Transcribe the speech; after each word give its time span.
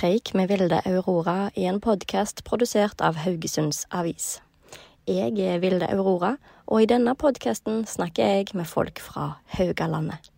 Preik 0.00 0.30
med 0.34 0.48
Vilde 0.48 0.78
Aurora 0.88 1.50
i 1.54 1.66
en 1.68 1.76
podkast 1.80 2.38
produsert 2.46 3.02
av 3.04 3.18
Haugesunds 3.20 3.82
Avis. 3.92 4.38
Jeg 5.04 5.36
er 5.44 5.58
Vilde 5.60 5.90
Aurora, 5.92 6.38
og 6.64 6.80
i 6.80 6.88
denne 6.88 7.12
podkasten 7.20 7.82
snakker 7.84 8.24
jeg 8.24 8.56
med 8.56 8.64
folk 8.64 9.02
fra 9.04 9.26
Haugalandet. 9.58 10.30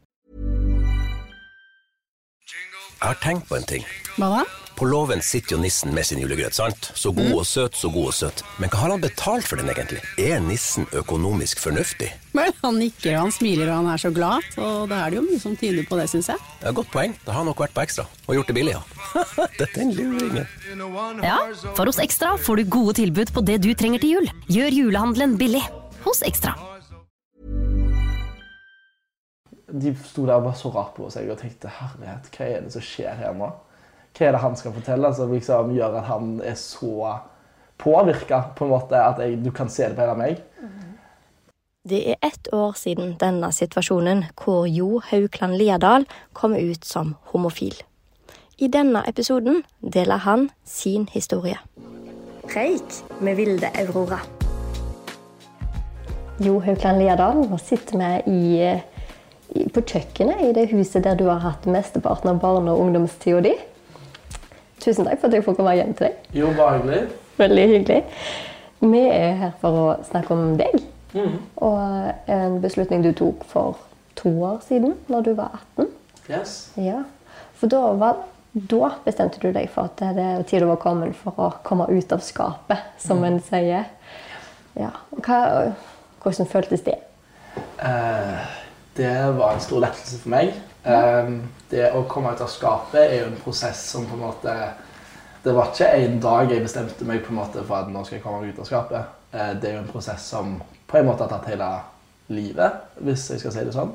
Jeg 2.74 3.06
har 3.06 3.22
tenkt 3.22 3.46
på 3.46 3.60
en 3.60 3.70
ting. 3.70 3.86
Hva 4.18 4.32
da? 4.34 4.61
På 4.82 4.86
låven 4.86 5.20
sitter 5.22 5.54
jo 5.54 5.60
nissen 5.62 5.92
med 5.94 6.02
sin 6.02 6.18
julegrøt, 6.18 6.56
sant? 6.58 6.88
Så 6.98 7.12
god 7.14 7.36
og 7.36 7.44
søt, 7.46 7.76
så 7.78 7.86
god 7.94 8.08
og 8.10 8.14
søt. 8.18 8.40
Men 8.58 8.66
hva 8.72 8.80
har 8.80 8.90
han 8.90 9.04
betalt 9.04 9.46
for 9.46 9.60
den 9.60 9.70
egentlig? 9.70 10.00
Er 10.18 10.42
nissen 10.42 10.88
økonomisk 10.98 11.62
fornuftig? 11.62 12.08
Vel, 12.34 12.50
han 12.64 12.80
nikker 12.82 13.14
han 13.14 13.30
smiler 13.30 13.70
og 13.70 13.76
han 13.78 13.92
er 13.92 14.02
så 14.02 14.10
glad, 14.10 14.42
og 14.58 14.90
da 14.90 15.04
er 15.04 15.14
det 15.14 15.20
jo 15.20 15.22
mye 15.28 15.38
som 15.38 15.54
tyder 15.54 15.86
på 15.86 16.00
det, 16.00 16.08
syns 16.10 16.32
jeg. 16.32 16.42
Det 16.58 16.66
er 16.66 16.74
et 16.74 16.80
Godt 16.80 16.90
poeng. 16.96 17.14
Da 17.22 17.30
har 17.30 17.44
han 17.44 17.50
nok 17.52 17.62
vært 17.62 17.78
på 17.78 17.86
ekstra. 17.86 18.08
Og 18.26 18.40
gjort 18.40 18.50
det 18.50 18.58
billig, 18.58 18.74
ja. 18.74 18.82
Dette 19.60 19.70
er 19.70 19.86
en 19.86 19.94
luringen. 20.02 20.52
Ja, 21.30 21.38
for 21.78 21.86
hos 21.86 22.02
Ekstra 22.02 22.34
får 22.42 22.64
du 22.64 22.76
gode 22.80 22.98
tilbud 22.98 23.30
på 23.38 23.46
det 23.46 23.62
du 23.62 23.70
trenger 23.78 24.02
til 24.02 24.16
jul. 24.18 24.30
Gjør 24.50 24.82
julehandelen 24.82 25.38
billig 25.38 25.62
hos 26.02 26.26
Ekstra. 26.26 26.58
De 29.70 29.94
sto 30.10 30.26
der 30.26 30.40
og 30.42 30.50
var 30.50 30.58
så 30.58 30.74
rart 30.74 30.96
på 30.98 31.06
seg 31.14 31.30
og 31.30 31.38
tenkte 31.38 31.70
herlighet, 31.70 32.32
hva 32.34 32.56
er 32.56 32.66
det 32.66 32.74
som 32.74 32.90
skjer 32.90 33.22
her 33.22 33.38
nå? 33.38 33.54
Hva 34.12 34.26
er 34.28 34.34
det 34.34 34.42
han 34.42 34.56
skal 34.56 34.74
fortelle 34.76 35.12
som 35.16 35.30
liksom 35.32 35.70
gjør 35.76 36.00
at 36.02 36.08
han 36.10 36.34
er 36.44 36.56
så 36.60 37.14
påvirka 37.80 38.42
på 38.56 38.66
en 38.66 38.74
måte 38.74 38.98
at 39.00 39.22
jeg, 39.22 39.38
du 39.44 39.50
kan 39.54 39.70
se 39.72 39.88
det 39.88 39.96
på 39.96 40.04
hele 40.04 40.18
meg? 40.18 40.42
Det 41.88 41.98
er 42.12 42.20
ett 42.22 42.46
år 42.54 42.76
siden 42.78 43.16
denne 43.18 43.48
situasjonen 43.50 44.26
hvor 44.38 44.68
Jo 44.70 45.00
Haukland 45.08 45.56
Liadal 45.58 46.04
kom 46.32 46.54
ut 46.54 46.84
som 46.84 47.16
homofil. 47.32 47.74
I 48.62 48.68
denne 48.70 49.02
episoden 49.08 49.64
deler 49.80 50.22
han 50.22 50.50
sin 50.64 51.08
historie. 51.10 51.58
Preik 52.46 53.00
med 53.18 53.34
Vilde 53.40 53.72
Aurora. 53.80 54.20
Jo 56.38 56.60
Haukland 56.62 57.02
Liadal, 57.02 57.42
nå 57.50 57.58
sitter 57.58 57.98
vi 57.98 58.12
i, 58.30 58.70
i, 59.58 59.66
på 59.66 59.82
kjøkkenet 59.82 60.46
i 60.46 60.54
det 60.54 60.68
huset 60.70 61.02
der 61.02 61.18
du 61.18 61.26
har 61.32 61.42
hatt 61.42 61.66
mesteparten 61.66 62.30
av 62.30 62.38
barne- 62.44 62.70
og 62.70 62.86
ungdomstida 62.86 63.42
di. 63.42 63.56
Tusen 64.82 65.06
takk 65.06 65.20
for 65.20 65.30
at 65.30 65.36
jeg 65.38 65.44
får 65.46 65.58
komme 65.58 65.74
hjem 65.78 65.92
til 65.98 66.08
deg. 66.08 66.32
Jo, 66.36 66.50
bare 66.58 66.80
hyggelig. 66.80 67.02
Veldig 67.38 67.68
hyggelig. 67.70 68.00
Vi 68.82 69.02
er 69.06 69.36
her 69.38 69.54
for 69.62 69.78
å 69.78 69.86
snakke 70.08 70.34
om 70.34 70.56
deg. 70.58 70.82
Og 71.62 72.30
en 72.32 72.60
beslutning 72.62 73.04
du 73.04 73.12
tok 73.16 73.44
for 73.48 73.78
to 74.18 74.32
år 74.42 74.60
siden, 74.66 74.96
når 75.12 75.28
du 75.28 75.32
var 75.38 75.60
18. 75.78 75.88
Yes. 76.30 76.72
Ja. 76.76 77.02
For 77.58 77.70
da, 77.70 77.80
var, 78.00 78.24
da 78.54 78.92
bestemte 79.04 79.40
du 79.42 79.52
deg 79.54 79.68
for 79.72 79.90
at 79.90 80.02
det 80.16 80.24
er 80.24 80.42
tida 80.48 80.66
var 80.66 80.80
kommet 80.82 81.16
for 81.18 81.38
å 81.38 81.50
komme 81.66 81.86
ut 81.90 82.12
av 82.14 82.24
skapet, 82.24 82.82
som 83.02 83.22
en 83.26 83.38
sier. 83.44 83.86
Ja. 84.78 84.90
Hva, 85.20 85.38
hvordan 86.24 86.50
føltes 86.50 86.84
det? 86.86 86.98
Eh, 87.82 88.52
det 88.96 89.14
var 89.38 89.54
en 89.54 89.64
stor 89.64 89.84
lettelse 89.84 90.22
for 90.22 90.32
meg. 90.32 90.54
Eh, 90.84 91.28
det 91.70 91.90
å 91.94 92.02
komme 92.10 92.32
ut 92.34 92.40
av 92.42 92.50
skapet 92.50 93.00
er 93.04 93.20
jo 93.20 93.28
en 93.30 93.42
prosess 93.44 93.84
som 93.92 94.06
på 94.08 94.16
en 94.16 94.24
måte 94.24 94.54
Det 95.44 95.52
var 95.54 95.68
ikke 95.70 95.88
en 95.94 96.16
dag 96.22 96.50
jeg 96.50 96.62
bestemte 96.62 97.06
meg 97.06 97.22
på 97.22 97.30
en 97.30 97.38
måte 97.38 97.62
for 97.66 97.80
at 97.80 97.90
nå 97.90 98.02
skal 98.06 98.16
jeg 98.18 98.22
komme 98.22 98.46
ut 98.46 98.58
av 98.62 98.66
skapet. 98.66 99.14
Uh, 99.34 99.54
det 99.58 99.70
er 99.70 99.72
jo 99.74 99.80
en 99.80 99.90
prosess 99.90 100.26
som 100.30 100.52
på 100.86 100.98
en 101.00 101.08
måte 101.08 101.24
har 101.24 101.32
tatt 101.32 101.48
hele 101.50 101.70
livet, 102.30 102.76
hvis 103.02 103.24
jeg 103.32 103.42
skal 103.42 103.54
si 103.54 103.64
det 103.66 103.74
sånn. 103.74 103.90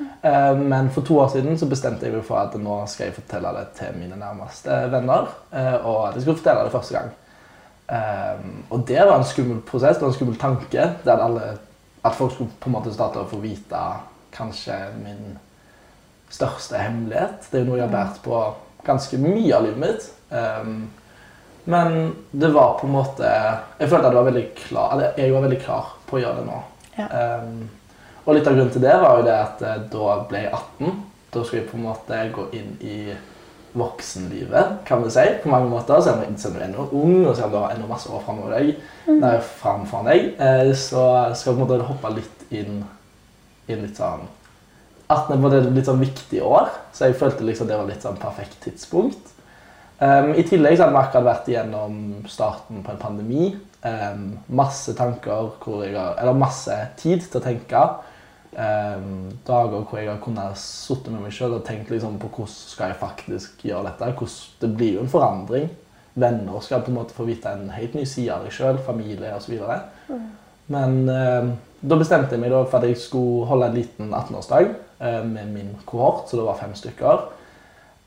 Eh, 0.00 0.56
men 0.60 0.90
for 0.92 1.06
to 1.06 1.16
år 1.22 1.30
siden 1.32 1.56
så 1.58 1.68
bestemte 1.70 2.04
jeg 2.04 2.14
meg 2.14 2.24
for 2.26 2.40
at 2.42 2.56
nå 2.60 2.76
skal 2.90 3.08
jeg 3.08 3.16
fortelle 3.16 3.52
det 3.56 3.64
til 3.78 3.96
mine 3.96 4.18
nærmeste 4.20 4.76
venner. 4.92 5.32
Uh, 5.52 5.76
Og 5.86 6.08
at 6.08 6.18
jeg 6.18 6.26
skulle 6.26 6.40
fortelle 6.42 6.68
det 6.68 6.76
første 6.76 6.98
gang. 6.98 7.10
Um, 7.90 8.64
og 8.70 8.84
det 8.88 9.00
var 9.00 9.16
en 9.18 9.26
skummel 9.26 9.60
prosess, 9.66 9.96
det 9.96 10.04
var 10.04 10.12
en 10.12 10.18
skummel 10.18 10.38
tanke. 10.38 10.88
Der 11.04 11.24
alle, 11.24 11.54
at 12.04 12.14
folk 12.14 12.32
skulle 12.32 12.60
på 12.60 12.68
en 12.68 12.76
måte 12.76 12.92
starte 12.94 13.24
å 13.24 13.30
få 13.30 13.40
vite 13.42 13.80
kanskje 14.36 14.76
min 15.00 15.38
største 16.30 16.78
hemmelighet. 16.78 17.50
Det 17.50 17.58
er 17.58 17.64
jo 17.64 17.72
noe 17.72 17.80
jeg 17.80 17.88
har 17.88 17.94
båret 17.94 18.22
på 18.24 18.40
ganske 18.86 19.20
mye 19.20 19.52
av 19.56 19.66
livet 19.66 19.82
mitt. 19.82 20.08
Um, 20.30 20.90
men 21.70 21.96
det 22.30 22.48
var 22.54 22.78
på 22.78 22.86
en 22.86 22.94
måte 22.94 23.26
Jeg 23.78 23.90
følte 23.90 24.08
at 24.08 24.14
var 24.16 24.38
klar, 24.56 25.02
jeg 25.18 25.32
var 25.34 25.42
veldig 25.44 25.58
klar 25.60 25.90
på 26.08 26.16
å 26.16 26.22
gjøre 26.22 26.40
det 26.40 26.46
nå. 26.46 26.60
Ja. 26.96 27.08
Um, 27.10 27.68
og 28.24 28.36
litt 28.36 28.48
av 28.48 28.56
grunnen 28.56 28.72
til 28.72 28.84
det 28.84 28.94
var 29.00 29.18
jo 29.18 29.26
det 29.26 29.34
at 29.34 29.62
eh, 29.64 29.82
da 29.90 30.14
ble 30.28 30.42
jeg 30.44 30.52
18. 30.54 30.96
Da 31.32 31.42
skulle 31.42 31.62
jeg 31.62 31.68
på 31.70 31.78
en 31.78 31.86
måte 31.86 32.18
gå 32.34 32.44
inn 32.58 32.72
i 32.84 32.96
voksenlivet, 33.80 34.80
kan 34.86 35.02
vi 35.04 35.12
si, 35.14 35.24
på 35.42 35.50
mange 35.50 35.70
måter. 35.70 36.02
Selv 36.02 36.24
om 36.26 36.36
du 36.36 36.58
er 36.58 36.66
ennå 36.66 36.88
ung, 36.90 37.14
og 37.24 37.36
selv 37.38 37.48
om 37.48 37.54
du 37.54 37.58
har 37.62 37.74
ennå 37.74 37.88
masse 37.90 38.10
år 38.10 38.22
framover 38.26 38.56
deg, 38.58 38.74
nei, 39.08 39.32
framfor 39.62 40.04
deg 40.10 40.34
eh, 40.42 40.72
så 40.74 41.06
skal 41.32 41.52
jeg 41.52 41.56
på 41.56 41.56
en 41.56 41.62
måte 41.64 41.88
hoppe 41.88 42.12
litt 42.18 42.44
inn 42.60 42.82
i 43.70 43.78
litt 43.78 43.98
sånn 43.98 44.26
18 45.10 45.42
var 45.42 45.50
det 45.52 45.64
litt 45.74 45.88
sånn 45.88 46.02
viktig 46.02 46.40
år, 46.46 46.70
så 46.94 47.08
jeg 47.08 47.18
følte 47.18 47.46
liksom 47.46 47.66
det 47.66 47.78
var 47.80 47.88
litt 47.88 48.04
sånn 48.04 48.18
perfekt 48.20 48.60
tidspunkt. 48.62 49.32
Um, 50.00 50.30
I 50.38 50.44
tillegg 50.48 50.78
så 50.78 50.86
hadde 50.86 50.94
vi 50.94 51.00
akkurat 51.02 51.26
vært 51.26 51.48
igjennom 51.50 51.96
starten 52.30 52.84
på 52.86 52.94
en 52.94 53.00
pandemi. 53.00 53.50
Um, 53.82 54.38
masse 54.46 54.94
tanker, 54.96 55.50
hvor 55.60 55.82
jeg 55.84 55.96
har, 55.98 56.14
eller 56.22 56.38
masse 56.38 56.76
tid 57.00 57.26
til 57.26 57.40
å 57.40 57.44
tenke. 57.44 57.82
Um, 58.50 59.28
dager 59.46 59.84
hvor 59.84 60.00
jeg 60.00 60.08
har 60.08 60.22
kunnet 60.22 60.58
sitte 60.58 61.12
med 61.12 61.26
meg 61.26 61.34
sjøl 61.34 61.58
og 61.58 61.66
tenkt 61.66 61.92
liksom 61.92 62.16
på 62.18 62.30
hvordan 62.32 62.56
skal 62.56 62.92
jeg 62.92 63.00
faktisk 63.02 63.64
gjøre 63.66 63.90
dette. 63.90 64.12
Hvordan, 64.14 64.38
det 64.62 64.74
blir 64.78 64.96
jo 64.96 65.04
en 65.04 65.12
forandring. 65.12 65.70
Venner 66.20 66.62
skal 66.64 66.84
på 66.86 66.94
en 66.94 67.00
måte 67.00 67.16
få 67.16 67.26
vite 67.28 67.50
en 67.50 67.68
helt 67.74 67.98
ny 67.98 68.06
side 68.08 68.32
av 68.34 68.46
deg 68.46 68.54
sjøl, 68.54 68.80
familie 68.86 69.34
osv. 69.36 69.58
Men 70.70 71.02
um, 71.10 71.52
da 71.80 71.98
bestemte 71.98 72.36
jeg 72.36 72.42
meg 72.42 72.54
for 72.54 72.78
at 72.80 72.88
jeg 72.88 73.02
skulle 73.02 73.50
holde 73.50 73.68
en 73.68 73.76
liten 73.82 74.14
18-årsdag 74.14 74.70
uh, 74.70 74.89
med 75.00 75.48
min 75.48 75.70
kohort, 75.88 76.26
så 76.28 76.36
det 76.36 76.44
var 76.44 76.58
fem 76.60 76.74
stykker. 76.76 77.22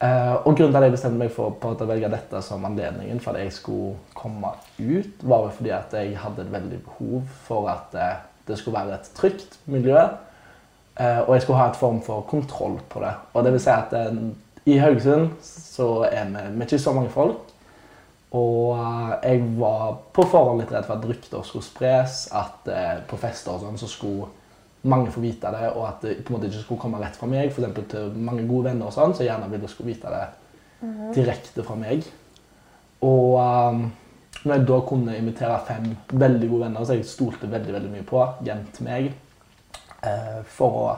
Uh, 0.03 0.35
og 0.43 0.57
grunnen 0.57 0.73
til 0.73 0.77
at 0.81 0.83
jeg 0.83 0.93
bestemte 0.97 1.19
meg 1.21 1.29
for 1.31 1.53
å 1.63 1.85
velge 1.87 2.09
dette 2.11 2.39
som 2.43 2.65
anledningen 2.67 3.21
for 3.23 3.37
at 3.37 3.45
jeg 3.45 3.53
skulle 3.55 3.93
komme 4.17 4.49
ut, 4.75 5.21
var 5.23 5.45
fordi 5.55 5.71
at 5.71 5.93
jeg 5.95 6.17
hadde 6.19 6.43
et 6.43 6.51
veldig 6.51 6.79
behov 6.83 7.29
for 7.45 7.69
at 7.71 7.95
uh, 7.95 8.17
det 8.49 8.57
skulle 8.59 8.81
være 8.81 8.97
et 8.97 9.11
trygt 9.15 9.59
miljø. 9.71 10.01
Og 10.93 11.29
jeg 11.33 11.41
skulle 11.41 11.57
ha 11.57 11.71
et 11.71 11.77
form 11.79 12.03
for 12.05 12.21
kontroll 12.29 12.75
på 12.91 12.99
det. 13.01 13.13
Og 13.33 13.45
det 13.45 13.53
vil 13.55 13.61
si 13.63 13.71
at 13.73 13.95
i 14.69 14.75
Haugesund 14.77 15.31
så 15.41 15.87
er 16.05 16.27
vi, 16.29 16.43
vi 16.51 16.61
er 16.61 16.67
ikke 16.67 16.79
så 16.83 16.93
mange 16.93 17.09
folk. 17.09 17.47
Og 18.37 18.83
jeg 19.23 19.39
var 19.57 19.95
på 20.13 20.27
forhånd 20.29 20.61
litt 20.61 20.75
redd 20.75 20.85
for 20.85 20.99
at 20.99 21.07
rykter 21.09 21.47
skulle 21.47 21.65
spres, 21.65 22.27
at 22.35 22.69
på 23.09 23.17
fester 23.23 23.55
og 23.55 23.63
sånn 23.63 23.81
så 23.81 23.89
skulle 23.89 24.29
mange 24.89 25.11
får 25.11 25.21
vite 25.23 25.51
det, 25.53 25.67
og 25.77 25.85
at 25.87 26.01
det 26.03 26.17
på 26.23 26.33
en 26.33 26.37
måte 26.37 26.49
ikke 26.49 26.63
skulle 26.65 26.81
komme 26.81 26.99
rett 26.99 27.15
fra 27.15 27.27
meg. 27.31 27.47
Eksempel 27.47 27.85
til 27.91 28.15
mange 28.19 28.43
gode 28.47 28.69
venner 28.69 28.89
og 28.89 28.95
sånn, 28.95 29.15
så 29.15 29.23
gjerne 29.23 29.47
ville 29.51 29.69
skulle 29.71 29.93
vite 29.93 30.11
det 30.11 30.23
direkte 31.15 31.63
fra 31.63 31.77
meg. 31.79 32.03
Og 33.03 33.37
um, 33.39 33.85
når 34.43 34.57
jeg 34.57 34.65
da 34.67 34.79
kunne 34.87 35.15
invitere 35.17 35.61
fem 35.67 35.87
veldig 36.11 36.49
gode 36.51 36.65
venner 36.65 36.87
som 36.87 36.97
jeg 36.97 37.07
stolte 37.07 37.51
veldig 37.51 37.75
veldig 37.77 37.91
mye 37.93 38.07
på, 38.07 38.25
hjem 38.47 38.65
til 38.75 38.87
meg 38.89 39.07
uh, 40.03 40.41
for, 40.51 40.79
å, 40.81 40.97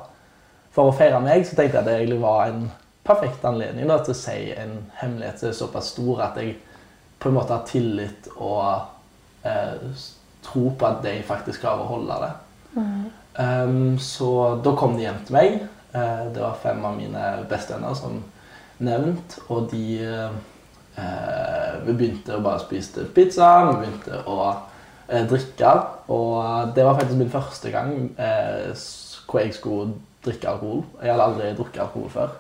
for 0.74 0.90
å 0.90 0.96
feire 0.98 1.22
meg, 1.22 1.46
så 1.46 1.58
tenkte 1.58 1.78
jeg 1.78 1.84
at 1.84 1.90
det 1.90 2.00
egentlig 2.00 2.22
var 2.24 2.48
en 2.50 2.66
perfekt 3.06 3.46
anledning 3.46 3.90
da, 3.90 4.00
til 4.02 4.16
å 4.16 4.18
si 4.18 4.40
en 4.58 4.80
hemmelighet 5.02 5.42
som 5.42 5.52
er 5.52 5.60
såpass 5.60 5.92
stor 5.94 6.24
at 6.26 6.42
jeg 6.42 6.56
på 7.22 7.30
en 7.30 7.38
måte 7.38 7.54
har 7.54 7.70
tillit 7.70 8.32
og 8.36 9.46
uh, 9.46 10.08
tro 10.46 10.66
på 10.74 10.90
at 10.90 11.06
de 11.06 11.20
faktisk 11.26 11.62
klarer 11.62 11.86
å 11.86 11.94
holde 11.94 12.18
det. 12.26 12.34
Um, 13.38 14.00
så 14.00 14.62
da 14.64 14.76
kom 14.80 14.96
de 14.96 15.06
hjem 15.06 15.20
til 15.28 15.36
meg. 15.36 15.58
Uh, 15.96 16.28
det 16.32 16.42
var 16.42 16.60
fem 16.62 16.84
av 16.88 16.96
mine 16.96 17.24
bestevenner 17.50 17.98
som 17.98 18.22
nevnt. 18.84 19.40
Og 19.50 19.68
de 19.72 19.84
uh, 20.06 20.38
Vi 21.86 21.92
begynte 21.92 22.38
å 22.38 22.44
bare 22.44 22.64
spise 22.64 23.04
pizza, 23.16 23.50
vi 23.68 23.82
begynte 23.82 24.22
å 24.32 24.38
uh, 24.46 25.26
drikke. 25.28 25.74
Og 26.14 26.72
det 26.76 26.88
var 26.88 26.98
faktisk 27.00 27.20
min 27.20 27.34
første 27.34 27.72
gang 27.74 27.94
hvor 29.26 29.42
jeg 29.42 29.56
skulle 29.58 29.96
drikke 30.24 30.50
alkohol. 30.52 30.84
Jeg 31.02 31.12
hadde 31.12 31.28
aldri 31.30 31.52
drukket 31.58 31.84
alkohol 31.84 32.10
før. 32.14 32.34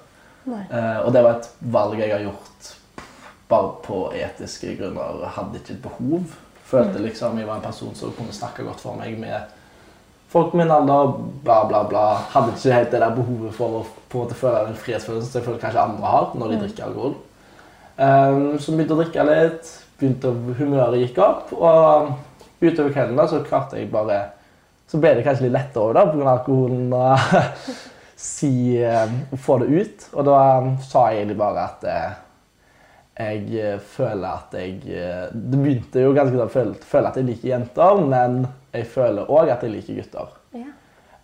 og 0.45 1.07
det 1.13 1.23
var 1.25 1.31
et 1.39 1.47
valg 1.73 1.99
jeg 1.99 2.11
har 2.13 2.21
gjort 2.21 2.67
bare 3.49 3.71
på 3.85 3.99
etiske 4.13 4.75
grunner 4.77 5.25
hadde 5.35 5.59
ikke 5.59 5.73
et 5.73 5.83
behov. 5.83 6.35
Følte 6.65 7.01
liksom 7.01 7.37
jeg 7.37 7.47
var 7.47 7.59
en 7.59 7.65
person 7.65 7.95
som 7.97 8.13
kunne 8.13 8.33
snakke 8.33 8.65
godt 8.65 8.81
for 8.81 8.97
meg 8.97 9.17
med 9.21 9.49
folk 10.35 10.53
min 10.53 10.71
alder, 10.71 11.13
bla, 11.43 11.61
bla, 11.69 11.85
bla. 11.87 12.05
Hadde 12.33 12.51
ikke 12.51 12.75
helt 12.75 12.91
det 12.91 12.99
der 12.99 13.15
behovet 13.15 13.55
for 13.55 13.79
å 13.79 13.85
på 14.11 14.19
en 14.19 14.25
måte 14.25 14.35
føle 14.35 14.65
den 14.67 14.75
frihetsfølelsen 14.79 15.29
som 15.29 15.39
jeg 15.39 15.45
føler 15.45 15.61
kanskje 15.61 15.83
andre 15.85 16.11
har 16.11 16.33
når 16.35 16.51
de 16.51 16.57
drikker 16.63 16.87
alkohol. 16.89 17.13
Um, 17.95 18.57
så 18.59 18.73
begynte 18.75 18.97
å 18.97 18.99
drikke 18.99 19.25
litt, 19.29 19.69
begynte 19.99 20.31
å, 20.31 20.55
humøret 20.59 20.99
gikk 20.99 21.21
opp, 21.23 21.53
og 21.55 22.11
utover 22.59 22.91
kvelden 22.91 23.15
da, 23.19 23.29
så 23.31 23.39
klarte 23.47 23.79
jeg 23.79 23.91
bare 23.93 24.25
Så 24.91 24.99
ble 25.01 25.15
det 25.17 25.23
kanskje 25.25 25.47
litt 25.47 25.55
lettere 25.55 25.95
da, 25.95 26.03
pga. 26.11 26.27
alkoholen 26.35 26.91
å 26.93 27.15
si, 28.35 28.75
uh, 28.83 29.07
få 29.39 29.57
det 29.63 29.71
ut. 29.71 30.05
Og 30.13 30.27
da 30.27 30.35
um, 30.59 30.75
sa 30.83 31.07
jeg 31.09 31.23
egentlig 31.23 31.39
bare 31.39 31.63
at 31.63 31.87
uh, 31.87 32.19
jeg 33.15 33.79
føler 33.95 34.27
at 34.27 34.59
jeg 34.59 34.75
uh, 34.91 35.31
Det 35.31 35.57
begynte 35.63 36.03
jo 36.03 36.11
ganske 36.13 36.35
da 36.35 36.45
å 36.49 36.51
føle, 36.51 36.75
føle 36.91 37.09
at 37.09 37.17
jeg 37.21 37.29
liker 37.31 37.53
jenter, 37.55 38.03
men 38.03 38.43
jeg 38.75 38.89
føler 38.91 39.31
òg 39.31 39.51
at 39.53 39.63
jeg 39.65 39.73
liker 39.73 40.01
gutter. 40.01 40.33
Ja. 40.55 40.71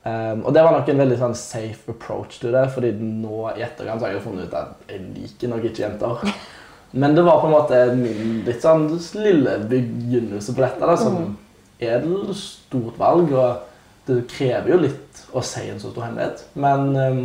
Um, 0.01 0.45
og 0.48 0.56
det 0.56 0.63
var 0.65 0.74
nok 0.74 0.88
en 0.89 1.03
veldig 1.03 1.18
sånn 1.19 1.36
safe 1.38 1.94
approach 1.94 2.39
til 2.42 2.56
det, 2.56 2.63
fordi 2.74 2.89
nå 2.98 3.44
i 3.51 3.62
etterkant 3.62 4.01
har 4.01 4.15
jeg 4.15 4.24
funnet 4.24 4.50
ut 4.50 4.56
at 4.57 4.89
jeg 4.89 5.03
liker 5.13 5.51
nok 5.51 5.68
ikke 5.69 5.83
jenter. 5.83 6.24
Men 7.01 7.15
det 7.15 7.24
var 7.24 7.39
på 7.39 7.48
en 7.48 7.53
måte 7.56 7.81
min 7.95 8.42
litt 8.48 8.65
sånn 8.65 8.89
lille 9.21 9.59
begynnelse 9.69 10.56
på 10.57 10.63
dette, 10.63 10.89
da, 10.89 10.98
som 11.00 11.38
er 11.80 12.01
et 12.01 12.33
stort 12.36 12.98
valg. 13.00 13.31
Og 13.31 14.09
det 14.09 14.25
krever 14.33 14.74
jo 14.74 14.81
litt 14.81 15.21
å 15.38 15.44
si 15.45 15.68
en 15.69 15.80
så 15.80 15.94
stor 15.94 16.09
hemmelighet. 16.09 16.44
Men 16.59 16.92
um, 16.97 17.21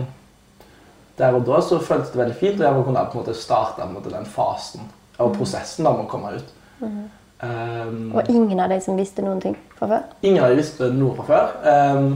der 1.19 1.35
og 1.35 1.49
da 1.49 1.63
så 1.65 1.81
føltes 1.81 2.13
det 2.13 2.21
veldig 2.21 2.39
fint, 2.39 2.61
og 2.61 2.67
jeg 2.69 2.87
kunne 2.87 3.07
på 3.09 3.19
en 3.19 3.25
måte 3.25 3.39
starte 3.41 3.89
den 4.13 4.29
fasen 4.29 4.85
og 5.17 5.33
prosessen 5.39 5.87
da 5.89 5.95
med 5.97 6.05
å 6.05 6.11
komme 6.11 6.35
ut. 6.37 6.51
Um, 7.43 8.15
Og 8.17 8.31
ingen 8.33 8.61
av 8.61 8.71
de 8.73 8.79
som 8.81 8.97
visste 8.97 9.25
noen 9.25 9.43
ting 9.43 9.57
fra 9.77 9.91
før? 9.91 10.07
Ingen 10.25 10.45
av 10.45 10.53
de 10.53 10.61
visste 10.61 10.89
noe 10.95 11.17
fra 11.19 11.27
før. 11.29 11.51
Um, 11.97 12.15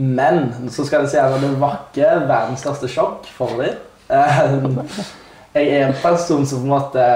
men 0.00 0.70
så 0.72 0.84
skal 0.86 1.04
jeg 1.04 1.14
si 1.14 1.20
at 1.20 1.40
det 1.42 1.54
var 1.60 1.78
ikke 1.88 2.10
verdens 2.28 2.60
største 2.64 2.90
sjokk 2.90 3.28
for 3.36 3.60
dem. 3.60 3.80
Um, 4.10 4.82
jeg 5.54 5.72
er 5.78 5.88
en 5.88 5.96
person 6.02 6.44
som 6.46 6.62
på 6.62 6.68
en 6.68 6.76
måte 6.76 7.08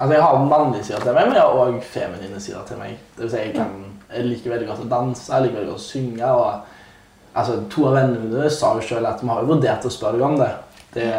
Altså, 0.00 0.14
jeg 0.14 0.22
har 0.24 0.44
mannlige 0.48 0.84
sider 0.84 1.00
til 1.04 1.12
meg, 1.12 1.26
men 1.28 1.34
jeg 1.36 1.42
har 1.44 1.58
òg 1.60 1.74
feminine 1.84 2.38
sider 2.40 2.62
til 2.64 2.78
meg. 2.80 2.94
Det 3.16 3.26
vil 3.26 3.30
si, 3.34 3.40
jeg, 3.42 3.50
kan, 3.52 3.74
jeg 4.08 4.22
liker 4.30 4.54
veldig 4.54 4.68
godt 4.70 4.84
å 4.86 4.88
danse, 4.88 5.26
jeg 5.28 5.44
liker 5.44 5.58
veldig 5.58 5.72
godt 5.74 5.82
å 5.82 5.84
synge. 5.84 6.30
og 6.30 7.34
altså, 7.34 7.58
To 7.74 7.84
av 7.90 7.98
vennene 7.98 8.22
mine 8.22 8.52
sa 8.54 8.70
jo 8.78 8.86
sjøl 8.86 9.08
at 9.10 9.20
vi 9.20 9.28
har 9.28 9.50
vurdert 9.50 9.84
å 9.84 9.92
spørre 9.92 10.16
deg 10.16 10.24
om 10.24 10.38
det. 10.40 10.48
det 10.94 11.10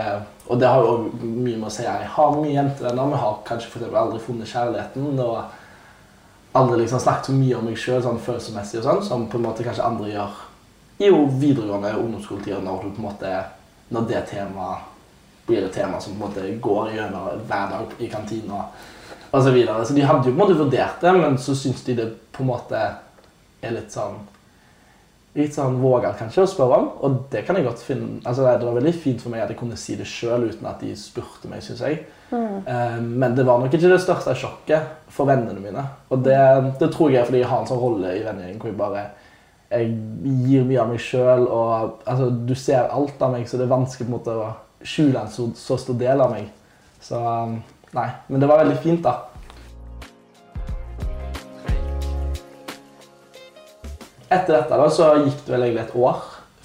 og 0.51 0.59
det 0.59 0.67
har 0.67 0.83
jo 0.83 1.09
mye 1.23 1.55
med 1.55 1.69
å 1.69 1.71
si 1.71 1.85
jeg 1.85 2.07
har 2.11 2.33
mye 2.35 2.51
jentevenner. 2.51 3.11
Vi 3.13 3.19
har 3.23 3.41
kanskje 3.47 3.69
for 3.71 3.97
aldri 4.01 4.19
funnet 4.19 4.51
kjærligheten. 4.51 5.19
og 5.19 5.59
aldri 6.51 6.81
liksom 6.81 6.99
snakket 6.99 7.25
så 7.25 7.31
mye 7.31 7.57
om 7.57 7.67
meg 7.69 7.77
sjøl 7.79 8.01
sånn 8.03 8.19
følelsesmessig, 8.19 8.81
og 8.81 8.87
sånn, 8.87 9.03
som 9.07 9.27
på 9.31 9.39
en 9.39 9.45
måte 9.45 9.63
kanskje 9.63 9.85
andre 9.87 10.09
gjør 10.11 10.39
i 11.01 11.07
jo 11.09 11.21
videregående 11.39 11.93
ungdomsskoletid, 11.97 12.57
når 12.61 12.83
du 12.83 12.89
på 12.89 13.01
en 13.01 13.07
måte, 13.07 13.29
når 13.89 14.09
det 14.09 14.23
temaet 14.29 14.89
blir 15.47 15.63
et 15.65 15.73
tema 15.73 15.99
som 15.99 16.13
på 16.13 16.19
en 16.19 16.25
måte 16.27 16.49
går 16.61 16.91
gjennom 16.97 17.45
hver 17.47 17.71
dag 17.71 17.95
i 17.97 18.09
kantina 18.11 18.65
osv. 19.31 19.47
Så, 19.47 19.53
videre. 19.55 19.85
så 19.85 19.95
de 19.95 20.03
hadde 20.03 20.27
jo 20.27 20.35
på 20.35 20.35
en 20.35 20.43
måte 20.43 20.59
vurdert 20.59 21.01
det, 21.01 21.13
men 21.15 21.37
så 21.39 21.55
syns 21.55 21.83
de 21.87 21.95
det 21.97 22.09
på 22.35 22.43
en 22.43 22.51
måte 22.51 22.83
er 23.61 23.73
litt 23.73 23.93
sånn 23.93 24.19
litt 25.37 25.55
sånn 25.55 25.77
våga 25.79 26.11
kanskje 26.19 26.43
å 26.43 26.49
spørre 26.49 26.79
om. 26.81 26.87
Og 27.05 27.19
det 27.31 27.45
kan 27.47 27.55
jeg 27.57 27.67
godt 27.67 27.83
finne 27.85 28.19
altså 28.27 28.43
Det 28.43 28.67
var 28.67 28.77
veldig 28.79 28.95
fint 28.95 29.21
for 29.23 29.33
meg 29.33 29.45
at 29.45 29.53
jeg 29.53 29.59
kunne 29.61 29.79
si 29.79 29.95
det 29.99 30.07
sjøl 30.09 30.49
uten 30.49 30.67
at 30.67 30.83
de 30.83 30.91
spurte 30.99 31.51
meg, 31.51 31.63
syns 31.63 31.83
jeg. 31.85 32.01
Eh, 32.31 32.99
men 32.99 33.35
det 33.35 33.45
var 33.47 33.59
nok 33.59 33.73
ikke 33.73 33.91
det 33.91 34.01
største 34.03 34.35
sjokket 34.39 35.07
for 35.11 35.29
vennene 35.31 35.63
mine. 35.63 35.85
Og 36.11 36.23
det, 36.25 36.37
det 36.81 36.91
tror 36.93 37.13
jeg 37.13 37.23
er 37.23 37.29
fordi 37.29 37.43
jeg 37.43 37.51
har 37.51 37.63
en 37.63 37.71
sånn 37.71 37.81
rolle 37.81 38.15
i 38.17 38.23
vennegjengen 38.27 38.61
hvor 38.61 38.71
jeg 38.71 38.79
bare 38.79 39.09
jeg 39.71 39.93
gir 40.49 40.65
mye 40.67 40.81
av 40.83 40.91
meg 40.91 40.99
sjøl. 40.99 41.47
Og 41.47 42.03
altså, 42.03 42.29
du 42.29 42.55
ser 42.59 42.91
alt 42.91 43.21
av 43.23 43.35
meg, 43.35 43.47
så 43.47 43.59
det 43.59 43.67
er 43.67 43.75
vanskelig 43.75 44.07
på 44.07 44.11
en 44.11 44.17
måte 44.17 44.35
å 44.35 44.49
skjule 44.83 45.21
en 45.21 45.31
så, 45.31 45.47
så 45.55 45.77
stor 45.79 45.99
del 45.99 46.23
av 46.23 46.33
meg. 46.33 46.49
Så 47.01 47.19
um, 47.19 47.59
nei. 47.95 48.07
Men 48.27 48.43
det 48.43 48.49
var 48.51 48.63
veldig 48.65 48.79
fint, 48.83 49.03
da. 49.05 49.30
Etter 54.31 54.55
dette 54.55 54.77
da, 54.79 54.85
så 54.87 55.09
gikk 55.25 55.41
det 55.43 55.51
vel 55.51 55.65
egentlig 55.65 55.83
et 55.83 55.97
år 55.99 56.21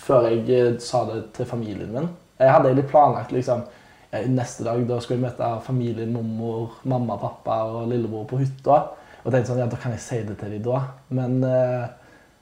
før 0.06 0.28
jeg 0.30 0.44
eh, 0.54 0.76
sa 0.82 1.00
det 1.08 1.18
til 1.34 1.48
familien 1.50 1.90
min. 1.90 2.06
Jeg 2.38 2.52
hadde 2.52 2.70
egentlig 2.70 2.90
planlagt 2.92 3.32
liksom, 3.34 3.64
eh, 4.12 4.28
neste 4.30 4.62
dag 4.62 4.84
da 4.86 5.00
skulle 5.02 5.18
jeg 5.18 5.24
møte 5.24 5.48
familien, 5.66 6.12
mormor, 6.14 6.76
mamma, 6.86 7.16
pappa 7.18 7.64
og 7.66 7.88
lillebror 7.90 8.28
på 8.30 8.38
hytta. 8.44 8.78
Og 9.24 9.32
tenkte 9.32 9.50
sånn, 9.50 9.64
ja, 9.64 9.66
da 9.70 9.80
kan 9.82 9.96
jeg 9.96 10.04
si 10.04 10.20
det 10.28 10.38
til 10.38 10.54
dem 10.54 10.62
da. 10.68 10.84
Men 11.18 11.40
eh, 11.42 11.88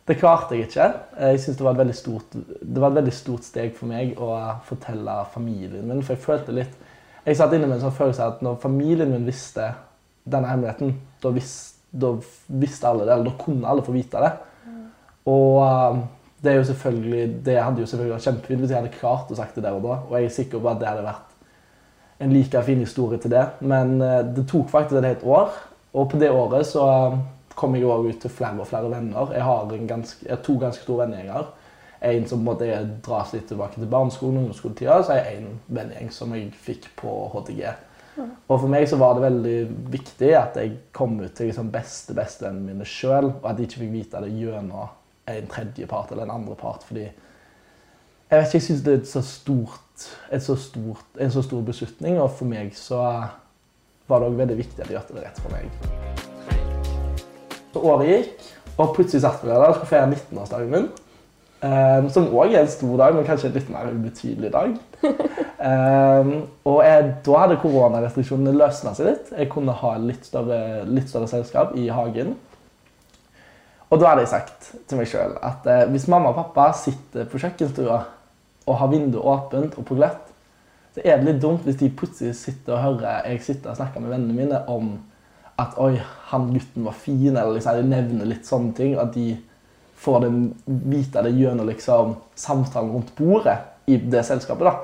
det 0.05 0.21
klarte 0.21 0.59
jeg 0.59 0.69
ikke. 0.69 0.91
Jeg 1.31 1.41
synes 1.41 1.57
det 1.57 1.65
var, 1.65 1.73
et 1.73 1.83
veldig 1.87 1.99
stort, 2.03 2.39
det 2.61 2.85
var 2.85 2.93
et 2.93 3.01
veldig 3.01 3.17
stort 3.17 3.49
steg 3.49 3.73
for 3.79 3.89
meg 3.89 4.19
å 4.21 4.31
fortelle 4.69 5.19
familien 5.33 5.89
min. 5.89 6.05
For 6.05 6.19
jeg 6.19 6.27
følte 6.27 6.61
litt 6.61 6.81
Jeg 7.25 7.39
satt 7.39 7.55
inne 7.57 7.65
med 7.65 7.79
en 7.79 7.87
sånn 7.87 7.97
følelse 7.97 8.21
av 8.21 8.35
at 8.35 8.43
når 8.45 8.59
familien 8.61 9.09
min 9.09 9.25
visste 9.25 9.71
denne 10.29 10.51
hemmeligheten, 10.51 10.91
da, 11.23 11.31
vis, 11.33 11.55
da 11.89 12.11
visste 12.61 12.91
alle 12.91 13.07
det, 13.07 13.15
eller 13.15 13.31
da 13.31 13.39
kunne 13.41 13.71
alle 13.71 13.85
få 13.87 13.95
vite 13.97 14.21
det. 14.21 14.35
Og 15.31 15.61
uh, 15.63 15.99
det 16.45 16.57
det 17.45 17.57
hadde 17.57 17.81
jo 17.81 17.87
selvfølgelig 17.87 18.15
vært 18.15 18.27
kjempefint 18.27 18.61
hvis 18.61 18.73
jeg 18.73 18.83
hadde 18.83 18.99
klart 18.99 19.31
å 19.33 19.39
sagt 19.39 19.57
det 19.57 19.65
der 19.65 19.79
og 19.79 19.87
da. 19.87 20.01
Og 20.09 20.19
jeg 20.19 20.29
er 20.29 20.35
sikker 20.39 20.61
på 20.61 20.73
at 20.73 20.81
det 20.83 20.91
hadde 20.91 21.07
vært 21.07 21.31
en 22.25 22.33
like 22.33 22.63
fin 22.63 22.83
historie 22.85 23.19
til 23.19 23.33
det. 23.33 23.47
Men 23.61 23.97
uh, 24.03 24.21
det 24.27 24.47
tok 24.51 24.69
faktisk 24.73 25.01
et 25.01 25.11
helt 25.15 25.25
år. 25.25 25.55
Og 25.95 26.11
på 26.11 26.21
det 26.21 26.31
året 26.31 26.69
så 26.69 26.85
uh, 26.85 27.19
kom 27.57 27.77
jeg 27.77 27.89
òg 27.89 28.11
ut 28.11 28.21
til 28.21 28.33
flere 28.33 28.61
og 28.61 28.69
flere 28.69 28.91
venner. 28.93 29.33
Jeg 29.33 29.47
har, 29.47 29.77
ganske, 29.89 30.27
jeg 30.27 30.35
har 30.37 30.43
to 30.45 30.59
ganske 30.61 30.85
store 30.85 31.07
vennegjenger. 31.07 31.53
En 32.05 32.27
som 32.29 32.43
måtte 32.45 32.69
dras 33.07 33.33
litt 33.33 33.47
tilbake 33.49 33.81
til 33.81 33.89
barneskolen 33.89 34.37
og 34.37 34.43
ungdomsskoletida. 34.43 35.01
Så 35.07 35.17
er 35.17 35.39
en 35.39 35.55
vennegjeng 35.73 36.13
som 36.13 36.35
jeg 36.37 36.51
fikk 36.67 36.91
på 37.01 37.15
HTG. 37.33 37.65
Og 38.23 38.59
for 38.61 38.71
meg 38.71 38.85
så 38.87 38.99
var 39.01 39.17
det 39.17 39.25
veldig 39.25 39.57
viktig 39.91 40.35
at 40.39 40.59
jeg 40.61 40.77
kom 40.95 41.17
ut 41.19 41.33
til 41.35 41.49
liksom 41.51 41.73
beste 41.75 42.15
bestevennene 42.15 42.75
mine 42.75 42.87
sjøl, 42.87 43.33
og 43.41 43.49
at 43.51 43.59
de 43.59 43.67
ikke 43.67 43.81
fikk 43.83 43.95
vite 43.95 44.21
det 44.23 44.31
gjennom 44.37 44.85
en 45.31 45.47
tredje 45.51 45.87
part 45.87 46.13
eller 46.13 46.27
en 46.27 46.31
andre 46.31 46.57
part. 46.59 46.85
Fordi 46.87 47.05
jeg 47.05 47.13
vet 48.41 48.47
ikke, 48.47 48.59
jeg 48.59 48.67
syns 48.69 48.85
det 48.85 48.93
er 48.93 49.01
et 49.03 49.09
så 49.09 49.23
stort, 49.23 50.09
et 50.33 50.43
så 50.43 50.57
stort, 50.57 51.07
en 51.21 51.31
så 51.31 51.43
stor 51.45 51.63
beslutning, 51.63 52.19
og 52.21 52.31
for 52.35 52.49
meg 52.51 52.73
så 52.77 53.01
var 54.09 54.21
det 54.21 54.29
òg 54.29 54.41
veldig 54.41 54.59
viktig 54.59 54.83
at 54.83 54.91
jeg 54.91 54.99
gjorde 54.99 55.17
det 55.17 55.25
rett 55.25 55.41
for 55.45 55.51
meg. 55.55 55.65
Så 57.75 57.83
året 57.83 58.11
gikk, 58.11 58.45
og 58.75 58.95
plutselig 58.97 59.23
satt 59.25 59.43
vi 59.45 59.53
der 59.53 59.65
og 59.65 59.77
skulle 59.79 59.93
feire 59.93 60.11
19-årsdagen 60.13 60.73
min. 60.75 60.89
Um, 61.65 62.11
som 62.13 62.27
òg 62.37 62.53
er 62.53 62.67
en 62.67 62.69
stor 62.69 62.99
dag, 63.01 63.15
men 63.17 63.25
kanskje 63.25 63.49
en 63.49 63.55
litt 63.57 63.71
mer 63.73 63.87
ubetydelig 63.89 64.51
dag. 64.53 64.75
Um, 65.05 66.33
og 66.71 66.83
jeg, 66.85 67.07
da 67.25 67.39
hadde 67.41 67.61
koronarestriksjonene 67.63 68.53
løsna 68.59 68.93
seg 68.97 69.09
litt. 69.09 69.31
Jeg 69.33 69.49
kunne 69.53 69.73
ha 69.79 69.95
litt 70.03 70.29
større, 70.29 70.59
litt 70.91 71.09
større 71.09 71.31
selskap 71.31 71.73
i 71.81 71.87
hagen. 71.89 72.35
Og 73.95 74.01
da 74.01 74.11
hadde 74.11 74.25
jeg 74.25 74.33
sagt 74.33 74.69
til 74.91 74.99
meg 74.99 75.07
sjøl 75.07 75.37
at 75.39 75.67
eh, 75.71 75.87
hvis 75.93 76.09
mamma 76.11 76.33
og 76.33 76.39
pappa 76.41 76.73
sitter 76.75 77.29
på 77.31 77.39
kjøkkenstua 77.39 77.99
og 78.65 78.79
har 78.81 78.91
vinduet 78.91 79.23
åpent 79.23 79.77
og 79.79 79.87
på 79.87 79.95
gløtt, 80.01 80.33
så 80.97 81.03
er 81.05 81.21
det 81.21 81.29
litt 81.29 81.43
dumt 81.43 81.63
hvis 81.67 81.79
de 81.79 81.93
plutselig 81.95 82.35
sitter 82.39 82.75
og 82.75 82.83
hører 82.83 83.29
jeg 83.29 83.43
sitter 83.47 83.71
og 83.71 83.79
snakker 83.79 84.03
med 84.03 84.17
vennene 84.17 84.35
mine 84.35 84.63
om 84.71 84.97
at 85.63 85.77
oi, 85.79 85.93
han 86.33 86.49
gutten 86.51 86.87
var 86.89 86.97
fin, 86.99 87.37
eller 87.37 87.55
liksom, 87.55 87.79
de 87.79 87.91
nevner 87.93 88.27
litt 88.27 88.49
sånne 88.49 88.75
ting. 88.75 88.97
At 88.99 89.15
de 89.15 89.37
får 90.03 90.25
det, 90.25 90.31
vite 90.91 91.23
det 91.23 91.31
gjennom 91.39 91.69
liksom, 91.71 92.17
samtalen 92.35 92.91
rundt 92.97 93.13
bordet 93.15 93.61
i 93.87 94.01
det 94.03 94.25
selskapet. 94.27 94.67
da. 94.67 94.75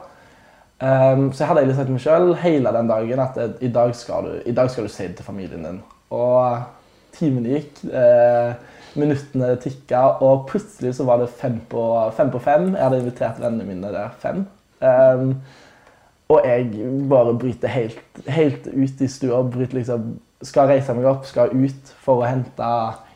Um, 0.80 1.26
så 1.32 1.42
jeg 1.42 1.50
hadde 1.50 1.64
egentlig 1.64 1.76
sagt 1.76 1.90
til 1.90 1.96
meg 1.98 2.04
sjøl 2.06 2.30
hele 2.40 2.70
den 2.72 2.86
dagen 2.88 3.20
at 3.20 3.34
eh, 3.36 3.50
i 3.66 3.68
dag, 3.74 3.90
du, 3.92 4.30
i 4.48 4.54
dag 4.56 4.70
skal 4.72 4.86
du 4.86 4.92
si 4.92 5.08
det 5.10 5.18
til 5.18 5.26
familien 5.26 5.66
din. 5.66 5.82
Og 6.14 6.62
timene 7.18 7.58
gikk. 7.58 7.82
Eh, 7.90 8.54
minuttene 8.98 9.52
tikka, 9.62 10.02
og 10.24 10.46
plutselig 10.50 10.94
så 10.98 11.06
var 11.08 11.20
det 11.22 11.30
fem 11.38 11.60
på 11.70 11.84
fem. 12.16 12.30
På 12.32 12.40
fem. 12.42 12.72
Jeg 12.74 12.84
hadde 12.84 13.02
invitert 13.02 13.42
vennene 13.42 13.68
mine 13.68 13.92
der 13.94 14.14
fem. 14.22 14.46
Um, 14.80 15.34
og 16.30 16.46
jeg 16.46 16.88
bare 17.10 17.34
bryter 17.38 17.72
helt, 17.74 18.22
helt 18.30 18.66
ut 18.70 19.02
i 19.02 19.08
stua. 19.10 19.42
Bryter 19.42 19.80
liksom, 19.80 20.12
skal 20.46 20.70
reise 20.70 20.94
meg 20.96 21.08
opp, 21.10 21.26
skal 21.28 21.52
ut 21.52 21.92
for 22.04 22.22
å 22.22 22.28
hente, 22.28 22.70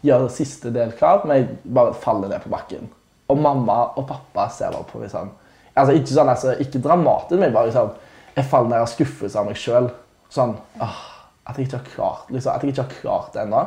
gjøre 0.04 0.32
siste 0.32 0.72
del 0.74 0.92
klar, 0.98 1.22
men 1.24 1.38
jeg 1.38 1.74
bare 1.76 1.94
faller 1.96 2.32
ned 2.32 2.42
på 2.44 2.52
bakken. 2.52 2.90
Og 3.32 3.40
mamma 3.40 3.78
og 3.96 4.06
pappa 4.08 4.50
ser 4.52 4.74
bare 4.74 4.86
på 4.90 5.00
meg 5.00 5.12
sånn 5.12 5.32
altså 5.74 5.94
Ikke 5.96 6.12
sånn, 6.12 6.28
altså, 6.30 6.52
ikke 6.62 6.82
dramatisk, 6.84 7.40
men 7.40 7.54
bare 7.54 7.70
liksom, 7.70 7.94
jeg 8.36 8.46
faller 8.50 8.70
ned 8.70 8.84
av 8.84 8.90
skuffelse 8.92 9.40
av 9.40 9.48
meg 9.48 9.58
sjøl. 9.58 9.88
Sånn 10.30 10.54
At 10.78 11.58
jeg 11.58 11.66
ikke 11.66 11.80
har 11.80 11.88
klart 11.94 12.30
liksom, 12.30 12.52
at 12.52 12.62
jeg 12.62 12.74
ikke 12.74 12.84
har 12.84 12.94
klart 13.00 13.34
det 13.34 13.42
ennå. 13.42 13.62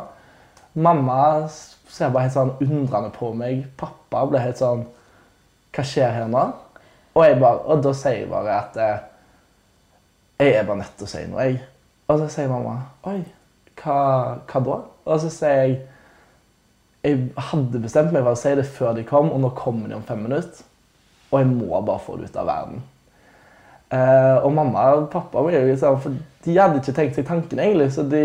Mamma 0.77 1.47
ser 1.49 2.11
bare 2.13 2.27
helt 2.27 2.35
sånn 2.35 2.53
undrende 2.61 3.09
på 3.15 3.31
meg. 3.33 3.65
Pappa 3.79 4.25
ble 4.29 4.41
helt 4.43 4.59
sånn 4.61 4.85
Hva 5.73 5.85
skjer 5.85 6.13
her 6.13 6.29
nå? 6.31 6.43
Og, 7.17 7.23
bare, 7.41 7.57
og 7.65 7.81
da 7.81 7.93
sier 7.97 8.21
jeg 8.21 8.29
bare 8.29 8.57
at 8.61 8.77
eh, 8.81 9.05
jeg 10.37 10.53
er 10.53 10.67
bare 10.67 10.83
nødt 10.83 10.93
til 10.99 11.07
å 11.07 11.09
si 11.09 11.23
noe. 11.25 11.45
jeg. 11.47 11.59
Og 12.07 12.19
så 12.21 12.27
sier 12.29 12.51
mamma 12.51 12.75
Oi, 13.09 13.19
hva, 13.81 13.97
hva 14.45 14.61
da? 14.67 14.75
Og 15.07 15.21
så 15.23 15.31
sier 15.33 15.63
jeg 15.63 15.77
Jeg 17.07 17.47
hadde 17.49 17.81
bestemt 17.81 18.13
meg 18.13 18.25
for 18.25 18.35
å 18.35 18.39
si 18.39 18.53
det 18.57 18.67
før 18.69 18.93
de 18.97 19.05
kom, 19.07 19.31
og 19.31 19.41
nå 19.41 19.53
kommer 19.57 19.89
de 19.89 19.95
om 19.95 20.05
fem 20.05 20.21
minutter. 20.27 20.65
Og 21.31 21.39
jeg 21.39 21.49
må 21.49 21.81
bare 21.81 22.03
få 22.03 22.17
det 22.19 22.29
ut 22.29 22.39
av 22.41 22.49
verden. 22.49 22.81
Eh, 23.87 24.37
og 24.43 24.51
mamma 24.51 24.83
og 24.97 25.05
pappa 25.13 25.39
var 25.45 25.55
jo 25.55 25.61
liksom, 25.69 26.01
for 26.03 26.17
de 26.43 26.57
hadde 26.57 26.81
ikke 26.81 26.95
tenkt 26.97 27.15
seg 27.15 27.27
tanken, 27.29 27.61
egentlig. 27.63 27.87
Så 27.95 28.03
de, 28.11 28.23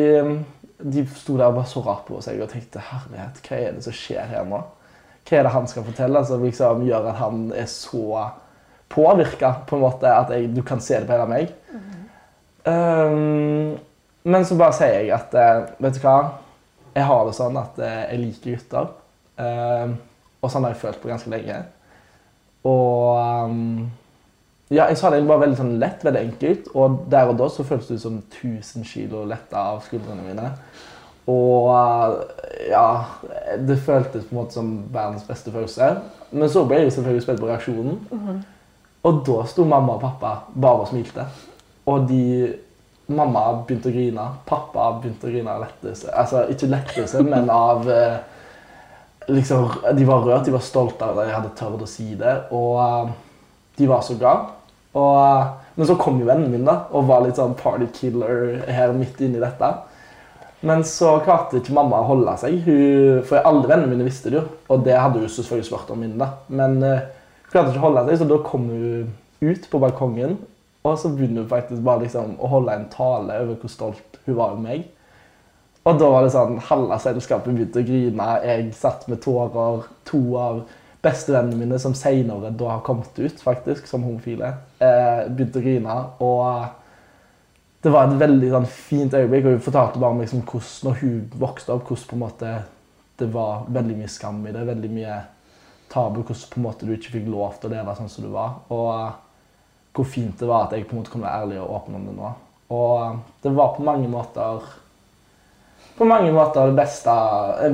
de 0.82 1.04
sto 1.06 1.36
der 1.38 1.50
og 1.50 1.58
bare 1.60 1.70
så 1.70 1.82
rart 1.84 2.06
på 2.08 2.20
seg 2.24 2.40
og 2.42 2.50
tenkte 2.52 2.82
herlighet, 2.82 3.40
hva 3.46 3.58
er 3.58 3.76
det 3.76 3.84
som 3.86 3.96
skjer 3.96 4.30
her 4.30 4.46
nå? 4.48 4.60
Hva 5.22 5.38
er 5.38 5.46
det 5.46 5.54
han 5.54 5.68
skal 5.70 5.86
fortelle 5.86 6.22
som 6.26 6.42
liksom 6.42 6.86
gjør 6.88 7.10
at 7.12 7.20
han 7.20 7.44
er 7.54 7.68
så 7.70 8.26
påvirka 8.92 9.54
på 9.68 9.78
en 9.78 9.84
måte 9.84 10.10
at 10.10 10.32
jeg, 10.34 10.50
du 10.52 10.62
kan 10.66 10.82
se 10.82 10.98
det 10.98 11.08
på 11.08 11.14
hele 11.16 11.28
meg? 11.30 11.52
Um, 12.62 13.78
men 14.22 14.46
så 14.46 14.58
bare 14.58 14.76
sier 14.76 15.00
jeg 15.00 15.14
at 15.16 15.32
eh, 15.34 15.62
vet 15.82 15.96
du 15.96 16.02
hva, 16.04 16.16
jeg 16.92 17.06
har 17.08 17.24
det 17.26 17.34
sånn 17.34 17.56
at 17.58 17.78
eh, 17.82 18.02
jeg 18.12 18.20
liker 18.22 18.58
gutter. 18.58 18.90
Um, 19.40 19.96
og 20.42 20.50
sånn 20.52 20.66
har 20.66 20.74
jeg 20.74 20.82
følt 20.82 21.00
på 21.02 21.10
ganske 21.10 21.30
lenge. 21.32 21.56
Og 22.68 23.48
um, 23.50 23.88
ja, 24.72 24.86
jeg 24.88 24.98
sa 24.98 25.10
det 25.12 25.20
bare 25.28 25.44
veldig 25.44 25.58
sånn 25.58 25.76
lett, 25.82 26.02
veldig 26.04 26.22
enkelt. 26.30 26.70
Og 26.74 27.04
der 27.12 27.30
og 27.30 27.36
da 27.40 27.50
så 27.52 27.66
føltes 27.68 27.92
det 27.92 28.00
som 28.02 28.18
1000 28.22 28.88
kilo 28.88 29.26
letta 29.28 29.66
av 29.74 29.84
skuldrene 29.86 30.24
mine. 30.26 30.48
Og 31.30 31.68
ja, 32.66 32.86
det 33.62 33.78
føltes 33.84 34.26
på 34.26 34.34
en 34.34 34.40
måte 34.40 34.58
som 34.58 34.72
verdens 34.94 35.28
beste 35.28 35.54
følelse. 35.54 35.92
Men 36.32 36.50
så 36.50 36.64
ble 36.66 36.82
jeg 36.82 36.96
selvfølgelig 36.96 37.26
spent 37.26 37.42
på 37.42 37.50
reaksjonen. 37.50 38.02
Mhm. 38.10 38.42
Og 39.02 39.24
da 39.26 39.40
sto 39.50 39.64
mamma 39.66 39.96
og 39.96 40.04
pappa 40.04 40.36
bare 40.54 40.84
og 40.84 40.92
smilte. 40.92 41.26
Og 41.90 42.06
de 42.08 42.22
Mamma 43.12 43.64
begynte 43.66 43.90
å 43.90 43.92
grine. 43.92 44.26
Pappa 44.46 44.86
begynte 45.02 45.26
å 45.26 45.32
grine 45.32 45.50
av 45.50 45.64
lettelse. 45.64 46.12
Altså 46.16 46.44
ikke 46.52 46.70
lettelse, 46.70 47.22
men 47.32 47.50
av 47.52 47.88
eh, 47.90 48.18
liksom, 49.28 49.68
De 49.98 50.06
var 50.08 50.24
rørt, 50.24 50.46
de 50.46 50.54
var 50.54 50.64
stolte 50.64 51.04
av 51.04 51.18
at 51.18 51.28
jeg 51.28 51.36
hadde 51.36 51.54
tørt 51.58 51.82
å 51.82 51.90
si 51.90 52.12
det. 52.18 52.36
Og 52.54 52.78
eh, 52.84 53.12
de 53.80 53.90
var 53.90 54.04
så 54.06 54.16
glad. 54.20 54.52
Og, 54.92 55.14
eh, 55.16 55.48
men 55.74 55.88
så 55.88 55.96
kom 56.00 56.20
jo 56.20 56.28
vennen 56.28 56.52
min 56.52 56.68
da, 56.68 56.82
og 56.92 57.08
var 57.08 57.24
litt 57.24 57.40
sånn 57.40 57.56
party 57.58 57.88
killer 57.96 58.60
her 58.68 58.92
midt 58.96 59.20
inni 59.24 59.40
dette. 59.40 59.70
Men 60.62 60.84
så 60.86 61.16
klarte 61.24 61.58
ikke 61.58 61.74
mamma 61.74 62.04
å 62.04 62.08
holde 62.12 62.36
seg. 62.38 62.60
Hun, 62.66 63.22
for 63.26 63.42
alle 63.42 63.66
vennene 63.66 63.90
mine 63.90 64.06
visste 64.06 64.30
det 64.30 64.38
jo. 64.38 64.44
Og 64.70 64.84
det 64.86 64.94
hadde 64.94 65.24
hun 65.24 65.32
selvfølgelig 65.32 65.66
spurt 65.66 65.90
om 65.90 65.98
min. 66.04 66.14
da. 66.20 66.28
Men 66.54 66.76
uh, 66.86 67.08
klarte 67.50 67.72
ikke 67.72 67.82
å 67.82 67.88
holde 67.88 68.04
seg, 68.06 68.20
så 68.20 68.28
da 68.30 68.38
kom 68.46 68.68
hun 68.70 69.10
ut 69.42 69.66
på 69.72 69.80
balkongen. 69.82 70.36
Og 70.86 70.98
så 70.98 71.10
begynte 71.10 71.42
hun 71.42 71.50
faktisk 71.50 71.82
bare 71.86 72.04
liksom 72.04 72.36
å 72.38 72.50
holde 72.50 72.76
en 72.78 72.86
tale 72.94 73.40
over 73.42 73.58
hvor 73.58 73.72
stolt 73.74 74.20
hun 74.26 74.38
var 74.38 74.54
av 74.54 74.62
meg. 74.62 74.86
Og 75.82 75.98
da 75.98 76.12
var 76.12 76.22
det 76.22 76.30
sånn, 76.30 76.60
halve 76.68 76.98
selskapet 77.02 77.50
begynte 77.50 77.82
å 77.82 77.86
grine. 77.86 78.28
Jeg 78.46 78.70
satt 78.78 79.08
med 79.10 79.18
tårer. 79.24 79.82
To 80.12 80.22
av 80.38 80.62
bestevennene 81.02 81.58
mine 81.58 81.78
som 81.82 81.94
senere 81.98 82.52
da 82.54 82.76
har 82.76 82.84
kommet 82.86 83.18
ut 83.18 83.40
faktisk 83.42 83.88
som 83.90 84.04
homofile, 84.06 84.52
eh, 84.78 85.24
begynte 85.28 85.58
å 85.58 85.64
grine. 85.64 85.96
Og 86.22 87.82
det 87.82 87.90
var 87.90 88.06
et 88.06 88.20
veldig 88.20 88.50
sånn, 88.52 88.68
fint 88.70 89.14
øyeblikk. 89.18 89.46
Og 89.46 89.56
hun 89.56 89.64
fortalte 89.66 89.98
bare 89.98 90.14
om 90.14 90.22
liksom, 90.22 90.44
hvordan 90.46 90.88
når 90.88 91.00
hun 91.00 91.16
vokste 91.42 91.74
opp, 91.74 91.88
hvordan 91.88 92.08
på 92.10 92.18
en 92.18 92.24
måte 92.26 92.52
det 93.18 93.28
var 93.30 93.66
veldig 93.68 93.96
mye 93.98 94.10
skam 94.10 94.40
i 94.46 94.52
det. 94.54 94.62
Veldig 94.66 94.90
mye 94.90 95.18
tabu. 95.92 96.22
Hvordan 96.22 96.48
på 96.54 96.60
en 96.60 96.66
måte 96.68 96.86
du 96.86 96.94
ikke 96.94 97.16
fikk 97.18 97.28
lov 97.30 97.58
til 97.58 97.70
å 97.70 97.74
leve 97.74 97.96
sånn 97.98 98.10
som 98.10 98.26
du 98.26 98.30
var. 98.32 98.62
Og 98.70 99.92
hvor 99.92 100.08
fint 100.08 100.38
det 100.38 100.48
var 100.48 100.66
at 100.66 100.76
jeg 100.76 100.86
på 100.88 100.96
en 100.96 101.02
måte 101.02 101.12
kunne 101.12 101.26
være 101.26 101.44
ærlig 101.44 101.58
og 101.60 101.74
åpen 101.76 101.98
om 101.98 102.06
det 102.08 102.14
nå. 102.16 102.30
Og 102.72 103.18
det 103.44 103.52
var 103.58 103.74
på 103.76 103.84
mange 103.84 104.08
måter 104.08 104.62
på 106.02 106.08
mange 106.08 106.32
måter 106.34 106.66
det 106.66 106.74
beste, 106.74 107.12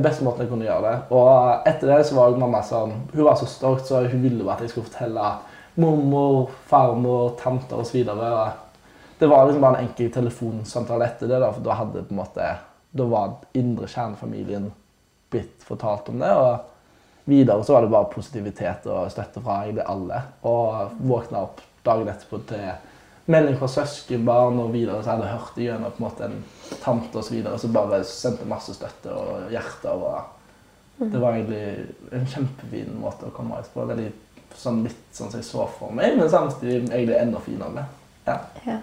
beste 0.04 0.24
måten 0.24 0.44
jeg 0.44 0.50
kunne 0.50 0.66
gjøre 0.66 0.84
det. 0.84 0.96
Og 1.16 1.68
etter 1.68 1.88
det 1.88 2.02
så 2.04 2.18
var 2.18 2.34
mamma 2.36 2.60
sånn 2.66 2.92
Hun 3.14 3.24
var 3.24 3.38
så 3.40 3.48
stolt, 3.48 3.86
så 3.88 4.02
hun 4.04 4.20
ville 4.20 4.44
bare 4.44 4.58
at 4.58 4.66
jeg 4.66 4.74
skulle 4.74 4.88
fortelle 4.90 5.30
mormor, 5.80 6.50
farmor, 6.68 7.30
tanter 7.40 7.80
osv. 7.80 8.02
Det 9.18 9.30
var 9.30 9.46
liksom 9.46 9.64
bare 9.64 9.78
en 9.78 9.86
enkel 9.86 10.10
telefonsamtale 10.12 11.06
etter 11.08 11.30
det, 11.30 11.38
da, 11.40 11.48
for 11.54 11.64
da 11.64 11.78
hadde 11.78 12.04
på 12.04 12.14
en 12.14 12.20
måte 12.20 12.50
Da 12.98 13.06
var 13.08 13.38
indre 13.56 13.88
kjernefamilien 13.88 14.68
blitt 15.32 15.64
fortalt 15.64 16.12
om 16.12 16.20
det. 16.20 16.34
Og 16.34 17.30
videre 17.32 17.64
så 17.64 17.78
var 17.78 17.86
det 17.86 17.94
bare 17.96 18.12
positivitet 18.12 18.90
og 18.92 19.08
støtte 19.12 19.40
fra 19.40 19.62
egentlig 19.64 19.88
alle. 19.88 20.20
Og 20.48 21.00
våkna 21.00 21.46
opp 21.48 21.64
dagen 21.86 22.12
etterpå 22.12 22.44
til 22.52 22.68
melding 23.28 23.58
fra 23.60 23.68
søskenbarn 23.68 24.58
og 24.62 24.72
videre, 24.72 25.02
så 25.04 25.14
hadde 25.14 25.28
hørt 25.28 25.58
gjennom 25.60 25.92
på 25.92 26.00
en 26.00 26.06
måte 26.06 26.24
en 26.24 26.38
tante 26.82 27.20
osv. 27.20 27.42
som 27.44 27.58
så 27.58 27.68
bare 27.74 28.00
sendte 28.08 28.46
masse 28.48 28.74
støtte 28.74 29.12
og 29.12 29.50
hjerter. 29.52 29.90
Og 29.92 31.10
det 31.12 31.20
var 31.20 31.36
egentlig 31.36 31.86
en 32.16 32.26
kjempefin 32.26 32.96
måte 33.02 33.28
å 33.28 33.34
komme 33.36 33.58
ut 33.60 33.68
på. 33.74 33.84
Veldig 33.86 34.08
sånn 34.58 34.80
litt 34.86 35.12
sånn 35.12 35.30
som 35.30 35.38
jeg 35.42 35.46
så 35.46 35.66
for 35.78 35.92
meg, 35.94 36.16
men 36.18 36.30
samtidig 36.32 36.88
egentlig 36.88 37.18
enda 37.20 37.42
finere. 37.44 37.84
Ja. 38.26 38.38
Ja. 38.66 38.78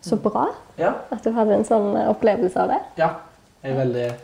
Så 0.00 0.16
bra 0.22 0.46
Ja. 0.78 0.94
at 1.10 1.24
du 1.24 1.32
hadde 1.34 1.54
en 1.58 1.64
sånn 1.66 1.90
opplevelse 2.08 2.56
av 2.62 2.68
det. 2.68 2.80
ja. 2.96 3.10
Jeg, 3.62 3.72
er 3.72 3.78
veldig, 3.84 4.14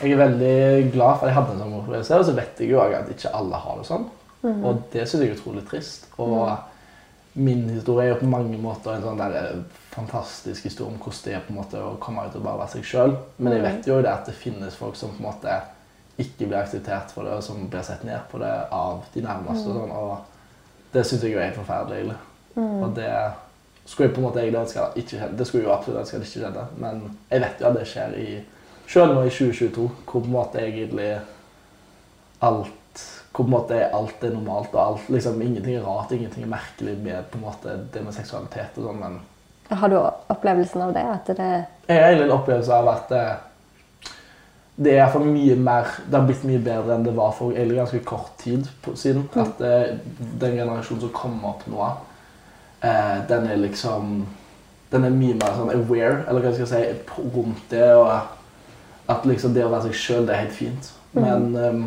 jeg 0.00 0.12
er 0.12 0.16
veldig 0.20 0.92
glad 0.92 1.16
for 1.18 1.26
at 1.26 1.32
jeg 1.32 1.34
hadde 1.34 1.52
en 1.56 1.58
sånn 1.64 1.72
opplevelse, 1.80 2.18
og 2.20 2.24
så 2.28 2.34
vet 2.36 2.60
jeg 2.62 2.68
jo 2.70 2.78
at 2.80 3.08
ikke 3.10 3.32
alle 3.34 3.56
har 3.58 3.78
det 3.80 3.86
sånn. 3.88 4.04
Mhm. 4.44 4.64
Og 4.64 4.82
det 4.92 5.08
syns 5.08 5.22
jeg 5.24 5.30
er 5.32 5.34
utrolig 5.40 5.64
trist. 5.68 6.06
Og 6.22 6.52
min 7.32 7.68
historie 7.68 8.08
er 8.08 8.14
jo 8.14 8.20
på 8.20 8.30
mange 8.30 8.58
måter 8.58 8.96
en 8.96 9.04
sånn 9.04 9.20
der 9.20 9.36
eh, 9.38 9.58
fantastisk 9.92 10.64
historie 10.66 10.90
om 10.90 10.98
hvordan 10.98 11.20
det 11.24 11.34
er 11.36 11.44
på 11.46 11.52
en 11.54 11.60
måte 11.60 11.82
å 11.82 11.92
komme 12.02 12.24
ut 12.26 12.38
og 12.38 12.46
bare 12.46 12.62
være 12.64 12.72
seg 12.74 12.88
sjøl. 12.90 13.14
Men 13.38 13.54
jeg 13.54 13.66
vet 13.66 13.90
jo 13.90 14.00
det 14.02 14.10
at 14.10 14.26
det 14.26 14.34
finnes 14.38 14.78
folk 14.78 14.98
som 14.98 15.12
på 15.14 15.22
en 15.22 15.28
måte 15.28 15.60
ikke 16.20 16.48
blir 16.48 16.58
akseptert 16.60 17.14
for 17.14 17.24
det, 17.24 17.36
og 17.38 17.44
som 17.44 17.62
blir 17.70 17.84
sett 17.86 18.02
ned 18.04 18.26
på 18.32 18.40
det 18.42 18.50
av 18.74 19.04
de 19.14 19.22
nærmeste. 19.24 19.70
og 19.70 19.78
sånn, 19.78 19.94
Og 19.94 20.92
det 20.92 21.06
syns 21.06 21.22
jeg 21.22 21.32
jo 21.32 21.38
er 21.38 21.54
forferdelig. 21.56 22.00
egentlig. 22.00 22.18
Mm. 22.56 22.82
Og 22.82 22.94
det 22.96 23.12
skulle 23.84 24.08
jeg 24.08 24.14
på 24.14 24.20
en 24.20 24.26
måte 24.26 24.40
egentlig 24.42 24.60
ønske 24.60 24.82
at 24.82 24.96
ikke 24.96 25.16
skjedde. 25.16 25.38
Det 25.38 25.46
skulle 25.46 25.64
jo 25.64 25.72
absolutt 25.72 26.00
ønske 26.00 26.18
det 26.18 26.26
ikke 26.26 26.40
skjedde. 26.40 26.66
Men 26.76 27.18
jeg 27.30 27.40
vet 27.40 27.60
jo 27.60 27.66
at 27.66 27.78
det 27.78 27.86
skjer 27.86 28.18
i 28.18 28.40
Selv 28.90 29.14
nå 29.14 29.20
i 29.22 29.30
2022, 29.30 29.84
hvor 30.04 30.20
på 30.20 30.26
en 30.26 30.32
måte 30.32 30.58
egentlig 30.58 31.20
alt 32.42 32.72
hvor 33.30 33.44
på 33.44 33.48
en 33.48 33.52
måte 33.54 33.82
alt 33.94 34.24
er 34.26 34.32
normalt 34.34 34.72
og 34.74 34.80
alt, 34.82 35.10
liksom 35.14 35.42
ingenting 35.42 35.76
er 35.78 35.84
rart, 35.86 36.10
ingenting 36.12 36.44
er 36.44 36.50
merkelig 36.50 36.96
med 36.98 37.28
på 37.30 37.38
en 37.38 37.44
måte 37.46 37.76
det 37.94 38.02
med 38.02 38.16
seksualitet 38.16 38.78
og 38.80 38.88
sånn, 38.88 39.04
men 39.04 39.20
Har 39.70 39.88
du 39.88 40.00
opplevelsen 40.02 40.82
av 40.82 40.96
det? 40.96 41.04
At 41.06 41.30
det 41.38 41.50
jeg 41.90 42.02
har 42.04 42.24
en 42.24 42.34
opplevelse 42.34 42.74
av 42.74 42.88
at 42.90 43.08
det, 43.10 43.22
det 44.84 44.96
er 44.98 45.08
for 45.12 45.26
mye 45.26 45.56
mer 45.58 45.88
Det 46.06 46.16
har 46.16 46.26
blitt 46.28 46.44
mye 46.46 46.62
bedre 46.64 46.94
enn 46.94 47.06
det 47.06 47.14
var 47.16 47.32
for 47.36 47.54
egentlig 47.54 47.80
ganske 47.80 48.02
kort 48.06 48.36
tid 48.38 48.68
siden. 48.94 49.26
At 49.34 49.58
det, 49.58 50.00
den 50.40 50.56
generasjonen 50.56 51.02
som 51.02 51.14
kommer 51.14 51.50
opp 51.50 51.64
nå, 51.70 51.88
eh, 52.86 53.16
den 53.28 53.48
er 53.50 53.58
liksom 53.60 54.26
Den 54.90 55.06
er 55.06 55.14
mye 55.14 55.36
mer 55.38 55.54
sånn 55.54 55.70
aware, 55.70 56.24
eller 56.26 56.42
hva 56.42 56.50
skal 56.54 56.66
jeg 56.66 56.70
si, 56.70 57.18
rundt 57.34 57.66
det. 57.70 57.90
Og 57.94 59.10
at 59.10 59.26
liksom 59.26 59.54
det 59.54 59.62
å 59.62 59.70
være 59.70 59.88
seg 59.88 59.98
sjøl, 59.98 60.24
det 60.26 60.34
er 60.34 60.40
helt 60.44 60.56
fint. 60.56 60.88
Men 61.14 61.44
eh, 61.54 61.84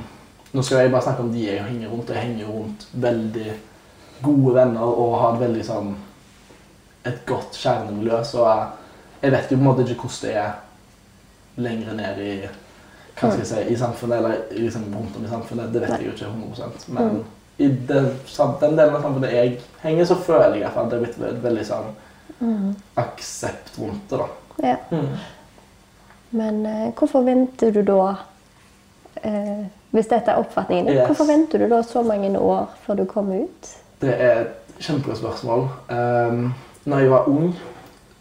nå 0.53 0.61
skal 0.63 0.83
jeg 0.83 0.91
bare 0.93 1.01
snakke 1.07 1.23
om 1.25 1.31
de 1.33 1.45
jeg 1.47 1.63
henger 1.65 1.89
rundt. 1.89 2.09
Jeg 2.13 2.23
henger 2.23 2.49
rundt 2.53 2.87
veldig 2.93 3.53
gode 4.23 4.53
venner 4.55 4.81
og 5.03 5.15
har 5.19 5.33
et 5.35 5.41
veldig 5.47 5.63
sånn 5.67 5.93
et 7.05 7.25
godt 7.27 7.57
kjernemiljø, 7.59 8.21
så 8.23 8.43
jeg, 9.21 9.31
vet 9.33 9.49
jo 9.51 9.57
på 9.57 9.61
en 9.61 9.65
måte 9.67 9.83
ikke 9.83 10.05
hvordan 10.07 10.21
det 10.23 10.35
er 10.39 10.53
lenger 11.63 11.97
ned 11.97 12.21
i 12.23 12.35
hva 12.43 13.29
skal 13.29 13.41
jeg 13.43 13.49
si, 13.49 13.63
i 13.73 13.75
samfunnet, 13.77 14.17
eller 14.17 14.61
liksom 14.63 14.85
rundt 14.95 15.17
om 15.19 15.25
i 15.25 15.29
samfunnet. 15.29 15.73
Det 15.73 15.81
vet 15.83 15.91
jeg 15.97 16.07
jo 16.07 16.13
ikke 16.15 16.29
100 16.31 16.87
Men 16.95 17.19
i 17.57 17.67
den, 17.67 18.07
den 18.61 18.77
delen 18.79 18.95
av 18.95 19.03
samfunnet 19.03 19.35
jeg 19.35 19.59
henger, 19.83 20.07
så 20.09 20.15
føler 20.15 20.55
jeg 20.61 20.69
at 20.71 20.89
det 20.89 20.97
er 20.97 21.03
blitt 21.03 21.19
ve- 21.21 21.35
veldig 21.43 21.65
sånn 21.67 21.91
aksept 22.99 23.77
rundt 23.79 24.09
det. 24.09 24.17
da. 24.23 24.27
Ja. 24.63 24.77
Men 26.33 26.65
eh, 26.65 26.89
hvorfor 26.97 27.21
venter 27.27 27.71
du 27.75 27.83
da 27.85 28.15
eh, 29.21 29.65
Hvis 29.93 30.07
dette 30.09 30.31
er 30.31 30.41
oppfatningen 30.41 30.87
din, 30.87 30.95
Yes. 30.95 31.05
hvorfor 31.05 31.27
venter 31.29 31.61
du 31.61 31.69
da 31.69 31.81
så 31.85 32.01
mange 32.01 32.39
år 32.39 32.69
før 32.85 32.95
du 32.97 33.05
kommer 33.05 33.43
ut? 33.43 33.67
Det 34.01 34.09
er 34.09 34.39
et 34.41 34.81
kjempegodt 34.81 35.17
spørsmål. 35.17 35.67
Um, 35.89 36.53
når 36.85 36.99
jeg 36.99 37.11
var 37.11 37.29
ung, 37.29 37.53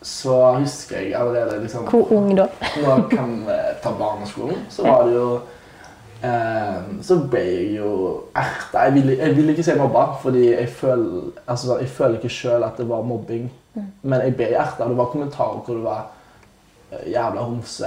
så 0.03 0.53
husker 0.59 0.99
jeg 1.01 1.15
allerede 1.15 1.63
liksom, 1.63 1.85
Hvor 1.89 2.13
ung 2.13 2.37
da? 2.37 2.47
Nå 2.83 2.99
kan 3.11 3.33
vi 3.47 3.57
ta 3.83 3.91
barneskolen. 3.99 4.67
Så 4.69 4.83
var 4.83 5.07
det 5.07 5.15
jo 5.15 5.41
um, 6.25 7.03
Så 7.03 7.19
ble 7.31 7.41
jeg 7.41 7.77
jo 7.79 8.21
erta. 8.37 8.79
Jeg 8.79 9.19
jeg 9.19 9.37
ville 9.37 9.51
ikke 9.57 9.63
si 9.63 9.79
mobba, 9.79 10.07
fordi 10.23 10.51
jeg 10.53 10.69
føler, 10.69 11.31
altså, 11.49 11.79
jeg 11.81 11.89
føler 11.89 12.15
ikke 12.21 12.29
sjøl 12.29 12.63
at 12.65 12.77
det 12.79 12.89
var 12.89 13.03
mobbing. 13.03 13.53
Men 14.03 14.21
jeg 14.21 14.37
ble 14.37 14.53
erta. 14.53 14.89
Det 14.89 14.97
var 14.97 15.05
kommentarer 15.05 15.63
hvor 15.65 15.75
det 15.75 15.85
var 15.85 16.07
eh, 16.93 17.13
jævla 17.13 17.41
homse, 17.41 17.87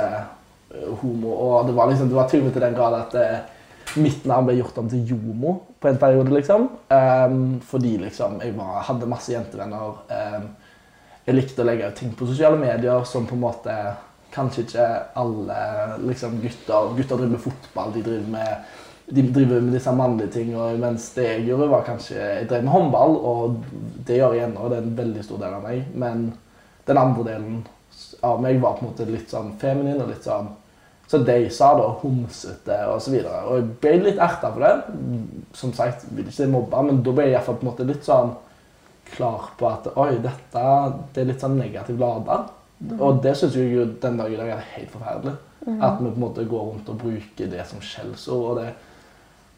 eh, 0.72 0.94
homo 1.02 1.30
Og 1.30 1.68
det 1.68 1.76
var 1.76 1.90
liksom, 1.90 2.08
det 2.08 2.16
var 2.16 2.28
til 2.28 2.40
og 2.40 2.46
med 2.46 2.54
til 2.54 2.62
den 2.62 2.74
grad 2.76 2.94
at 2.94 3.16
eh, 3.96 4.04
mitt 4.04 4.26
navn 4.30 4.50
ble 4.50 4.58
gjort 4.60 4.78
om 4.82 4.90
til 4.92 5.06
Jomo 5.10 5.56
på 5.80 5.90
en 5.90 6.00
periode, 6.02 6.32
liksom. 6.34 6.70
Um, 6.90 7.60
fordi 7.66 7.96
liksom 8.02 8.40
jeg 8.44 8.56
var, 8.58 8.82
hadde 8.90 9.10
masse 9.10 9.34
jentevenner. 9.34 10.00
Um, 10.10 10.50
jeg 11.26 11.40
likte 11.40 11.64
å 11.64 11.68
legge 11.68 11.90
ut 11.90 11.98
ting 11.98 12.12
på 12.14 12.28
sosiale 12.30 12.60
medier 12.62 13.06
som 13.10 13.26
på 13.26 13.38
en 13.38 13.46
måte 13.48 13.76
kanskje 14.36 14.66
ikke 14.66 14.88
alle 15.18 15.60
liksom, 16.06 16.40
gutter 16.44 16.92
Gutter 16.98 17.22
driver 17.22 17.32
med 17.32 17.44
fotball, 17.46 17.94
de 17.96 18.04
driver 18.06 18.28
med, 18.36 18.74
de 19.06 19.24
driver 19.38 19.64
med 19.64 19.74
disse 19.78 19.94
mannlige 19.96 20.34
tingene. 20.36 20.74
Mens 20.82 21.08
det 21.16 21.30
jeg 21.30 21.48
gjorde, 21.50 21.70
var 21.72 21.88
kanskje 21.88 22.20
Jeg 22.20 22.50
drev 22.50 22.66
med 22.66 22.76
håndball, 22.76 23.16
og 23.16 23.64
det 24.08 24.20
gjør 24.20 24.36
jeg 24.36 24.50
ennå. 24.50 24.68
Det 24.70 24.78
er 24.78 24.84
en 24.84 25.00
veldig 25.00 25.24
stor 25.26 25.42
del 25.42 25.58
av 25.58 25.66
meg. 25.66 25.88
Men 25.96 26.28
den 26.86 27.02
andre 27.02 27.26
delen 27.32 27.64
av 28.26 28.42
meg 28.44 28.62
var 28.62 28.78
på 28.78 28.86
en 28.86 28.92
måte 28.92 29.10
litt 29.10 29.32
sånn 29.32 29.56
feminin 29.62 30.02
og 30.02 30.12
litt 30.12 30.26
sånn 30.26 30.52
så 31.08 31.18
de 31.18 31.50
sa 31.54 31.70
da 31.78 31.90
homsete 32.02 32.78
og 32.90 33.02
så. 33.04 33.14
Og 33.14 33.60
jeg 33.60 33.68
ble 33.84 33.94
litt 34.08 34.22
erta 34.22 34.50
for 34.50 34.64
det. 34.66 34.98
Som 35.54 35.74
sagt, 35.78 36.08
vil 36.18 36.28
ikke 36.32 36.50
mobbe, 36.50 36.82
men 36.88 37.04
da 37.06 37.14
ble 37.14 37.28
jeg 37.28 37.36
iallfall 37.36 37.60
på 37.60 37.66
en 37.66 37.72
måte 37.72 37.88
litt 37.88 38.08
sånn 38.08 38.34
klar 39.12 39.52
på 39.60 39.68
at 39.70 39.92
oi, 40.02 40.16
dette 40.18 40.64
det 41.14 41.22
er 41.22 41.30
litt 41.30 41.44
sånn 41.44 41.60
negativt 41.60 42.02
lada. 42.02 42.40
Mm. 42.80 42.98
Og 42.98 43.22
det 43.24 43.36
syns 43.38 43.56
jeg 43.56 43.70
jo 43.76 43.86
den 44.02 44.18
dag 44.20 44.34
i 44.34 44.40
dag 44.40 44.56
er 44.56 44.72
helt 44.74 44.92
forferdelig. 44.96 45.36
Mm. 45.66 45.78
At 45.78 46.02
vi 46.02 46.10
på 46.10 46.14
en 46.16 46.26
måte 46.26 46.50
går 46.50 46.68
rundt 46.72 46.90
og 46.90 47.00
bruker 47.06 47.54
det 47.54 47.68
som 47.70 47.86
skjellsord. 47.86 48.46
Og 48.50 48.60
det, 48.60 48.68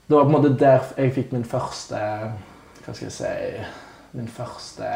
det 0.07 0.17
var 0.17 0.27
på 0.27 0.31
en 0.31 0.37
måte 0.37 0.55
der 0.59 0.91
jeg 0.97 1.15
fikk 1.15 1.35
min 1.35 1.47
første 1.47 2.03
Hva 2.83 2.93
skal 2.93 3.07
jeg 3.09 3.15
si 3.17 3.31
Min 4.15 4.29
første 4.31 4.91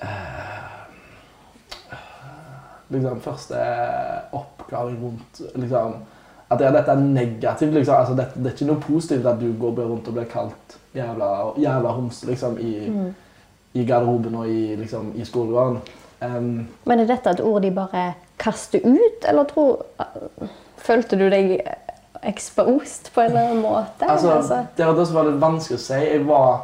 uh, 0.00 0.78
liksom, 2.88 3.20
første 3.20 3.58
oppgave 4.68 4.96
rundt 5.02 5.40
liksom, 5.54 5.92
At 6.50 6.60
ja, 6.60 6.70
dette 6.72 6.90
er 6.90 6.96
negativt. 6.96 7.74
Liksom. 7.74 7.94
Altså, 7.94 8.14
det, 8.14 8.26
det, 8.34 8.46
er 8.46 8.54
ikke 8.54 8.66
noe 8.70 8.80
positivt 8.80 9.26
at 9.26 9.40
du 9.40 9.50
går 9.60 9.82
rundt 9.84 10.06
og 10.08 10.14
blir 10.16 10.28
kalt 10.30 10.78
jævla, 10.96 11.26
jævla 11.60 11.90
homse 11.92 12.26
liksom, 12.26 12.58
i, 12.58 12.88
mm. 12.88 13.10
i, 13.74 13.84
garderoben 13.84 14.34
og 14.34 14.48
i, 14.48 14.76
liksom, 14.76 15.12
i 15.14 15.24
skolegården. 15.24 15.76
Um, 16.22 16.66
Men 16.84 17.00
er 17.00 17.06
dette 17.06 17.30
et 17.30 17.42
ord 17.44 17.62
de 17.62 17.70
bare 17.70 18.14
kaster 18.40 18.80
ut, 18.80 19.28
eller 19.28 19.44
tror 19.44 19.84
Følte 20.78 21.18
du 21.18 21.26
deg 21.28 21.58
exposed 22.22 23.10
på 23.12 23.20
en 23.20 23.28
eller 23.28 23.50
annen 23.50 23.62
måte? 23.62 24.08
Altså, 24.08 24.30
altså? 24.30 24.62
Det 24.76 24.86
det 24.86 25.06
var 25.14 25.26
litt 25.28 25.40
vanskelig 25.42 25.76
å 25.76 25.82
si. 25.82 25.98
Jeg 26.00 26.24
var 26.26 26.62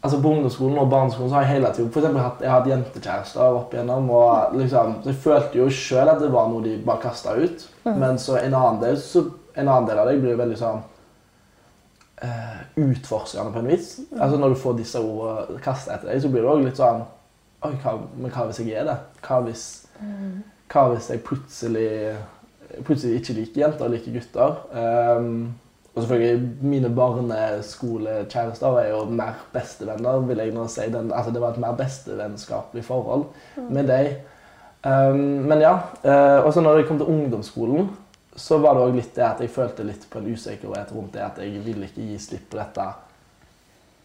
altså 0.00 0.20
På 0.22 0.32
ungdomsskolen 0.34 0.78
og 0.80 0.90
barneskolen 0.90 1.30
så 1.30 1.36
har 1.36 1.42
jeg 1.44 1.54
hele 1.54 1.72
tiden 1.74 1.90
for 1.92 2.00
eksempel, 2.00 2.22
hatt, 2.24 2.40
jeg 2.40 2.50
har 2.50 2.60
hatt 2.60 2.70
jentekjærester 2.70 3.58
opp 3.58 3.74
igjennom. 3.74 4.10
og 4.10 4.56
liksom, 4.56 4.94
Jeg 5.04 5.18
følte 5.24 5.58
jo 5.58 5.68
sjøl 5.70 6.08
at 6.08 6.22
det 6.22 6.32
var 6.32 6.48
noe 6.48 6.64
de 6.64 6.78
bare 6.86 7.02
kasta 7.02 7.36
ut. 7.36 7.66
Mm. 7.84 7.98
Men 7.98 8.18
så 8.18 8.38
en 8.40 8.56
del, 8.80 8.96
så, 9.00 9.26
en 9.54 9.68
annen 9.68 9.90
del 9.90 10.00
av 10.00 10.08
deg 10.08 10.22
blir 10.22 10.40
veldig 10.40 10.58
sånn 10.60 10.82
uh, 12.24 12.58
utforskende 12.80 13.52
på 13.52 13.62
en 13.62 13.72
vis. 13.74 13.94
Mm. 14.00 14.18
Altså 14.20 14.40
Når 14.40 14.54
du 14.54 14.60
får 14.64 14.78
disse 14.80 15.04
ordene 15.04 15.64
kasta 15.64 15.96
etter 15.96 16.12
deg, 16.12 16.22
så 16.24 16.32
blir 16.32 16.46
det 16.46 16.52
òg 16.54 16.68
litt 16.68 16.80
sånn 16.80 17.08
Oi, 17.60 17.74
hva, 17.82 17.98
men 18.16 18.32
hva 18.32 18.46
hvis 18.48 18.62
jeg 18.62 18.72
er 18.80 18.86
det? 18.88 18.94
Hva 19.20 19.42
hvis, 19.44 19.64
mm. 20.00 20.36
hva 20.72 20.86
hvis 20.94 21.10
jeg 21.12 21.20
plutselig, 21.26 21.90
plutselig 22.86 23.18
ikke 23.18 23.34
liker 23.36 23.60
jenter 23.66 23.84
og 23.84 23.92
liker 23.92 24.14
gutter? 24.14 24.54
Um, 24.72 25.34
og 25.94 26.02
selvfølgelig, 26.02 26.50
mine 26.62 26.94
barneskolekjærester 26.94 28.76
er 28.78 28.90
jo 28.92 29.04
mer 29.04 29.40
bestevenner, 29.52 30.20
vil 30.28 30.38
jeg 30.38 30.52
nå 30.54 30.66
si. 30.70 30.86
Den, 30.92 31.10
altså, 31.12 31.32
det 31.34 31.40
var 31.42 31.50
et 31.50 31.64
mer 31.64 31.74
bestevennskapelig 31.78 32.84
forhold 32.84 33.24
mm. 33.56 33.72
med 33.74 33.88
dem. 33.90 34.06
Um, 34.86 35.18
men 35.50 35.60
ja. 35.60 35.74
Uh, 36.04 36.46
og 36.46 36.52
så 36.54 36.60
når 36.62 36.76
jeg 36.76 36.86
kom 36.88 36.98
til 36.98 37.10
ungdomsskolen, 37.10 37.90
så 38.36 38.58
var 38.62 38.78
det 38.78 38.84
òg 38.86 38.94
litt 38.96 39.16
det 39.16 39.26
at 39.26 39.42
jeg 39.42 39.50
følte 39.52 39.84
litt 39.84 40.06
på 40.10 40.20
en 40.20 40.30
usikkerhet 40.30 40.92
rundt 40.94 41.12
det 41.16 41.24
at 41.26 41.42
jeg 41.42 41.64
ville 41.64 41.90
ikke 41.90 42.06
gi 42.06 42.18
slipp 42.22 42.46
på 42.52 42.60
dette 42.60 42.86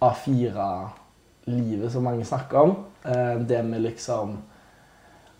A4-livet 0.03 1.93
som 1.93 2.03
mange 2.09 2.25
snakker 2.25 2.59
om. 2.65 2.75
Uh, 3.05 3.37
det 3.45 3.61
med 3.63 3.85
liksom 3.85 4.39